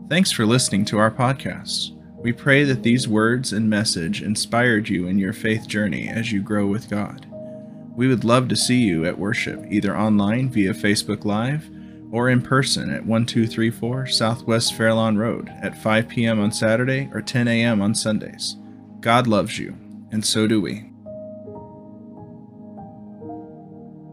Thanks 0.09 0.31
for 0.31 0.47
listening 0.47 0.85
to 0.87 0.99
our 0.99 1.11
podcast. 1.11 1.91
We 2.17 2.33
pray 2.33 2.63
that 2.63 2.85
these 2.85 3.09
words 3.09 3.53
and 3.53 3.69
message 3.69 4.23
inspired 4.23 4.89
you 4.89 5.09
in 5.09 5.19
your 5.19 5.33
faith 5.33 5.67
journey 5.67 6.09
as 6.09 6.31
you 6.31 6.41
grow 6.41 6.67
with 6.67 6.89
God. 6.89 7.27
We 7.97 8.07
would 8.07 8.25
love 8.25 8.49
to 8.49 8.57
see 8.57 8.79
you 8.79 9.05
at 9.05 9.19
worship, 9.19 9.65
either 9.69 9.97
online 9.97 10.51
via 10.51 10.73
Facebook 10.73 11.25
Live 11.25 11.69
or 12.15 12.31
in 12.31 12.41
person 12.41 12.91
at 12.91 13.05
1234 13.05 14.07
Southwest 14.07 14.75
Fairlawn 14.75 15.19
Road 15.19 15.51
at 15.61 15.77
5 15.77 16.09
p.m. 16.09 16.39
on 16.39 16.53
Saturday 16.53 17.11
or 17.13 17.21
10 17.21 17.49
a.m. 17.49 17.83
on 17.83 17.93
Sundays. 17.93 18.57
God 19.01 19.27
loves 19.27 19.59
you 19.59 19.77
and 20.13 20.25
so 20.25 20.47
do 20.47 20.61
we. 20.61 20.94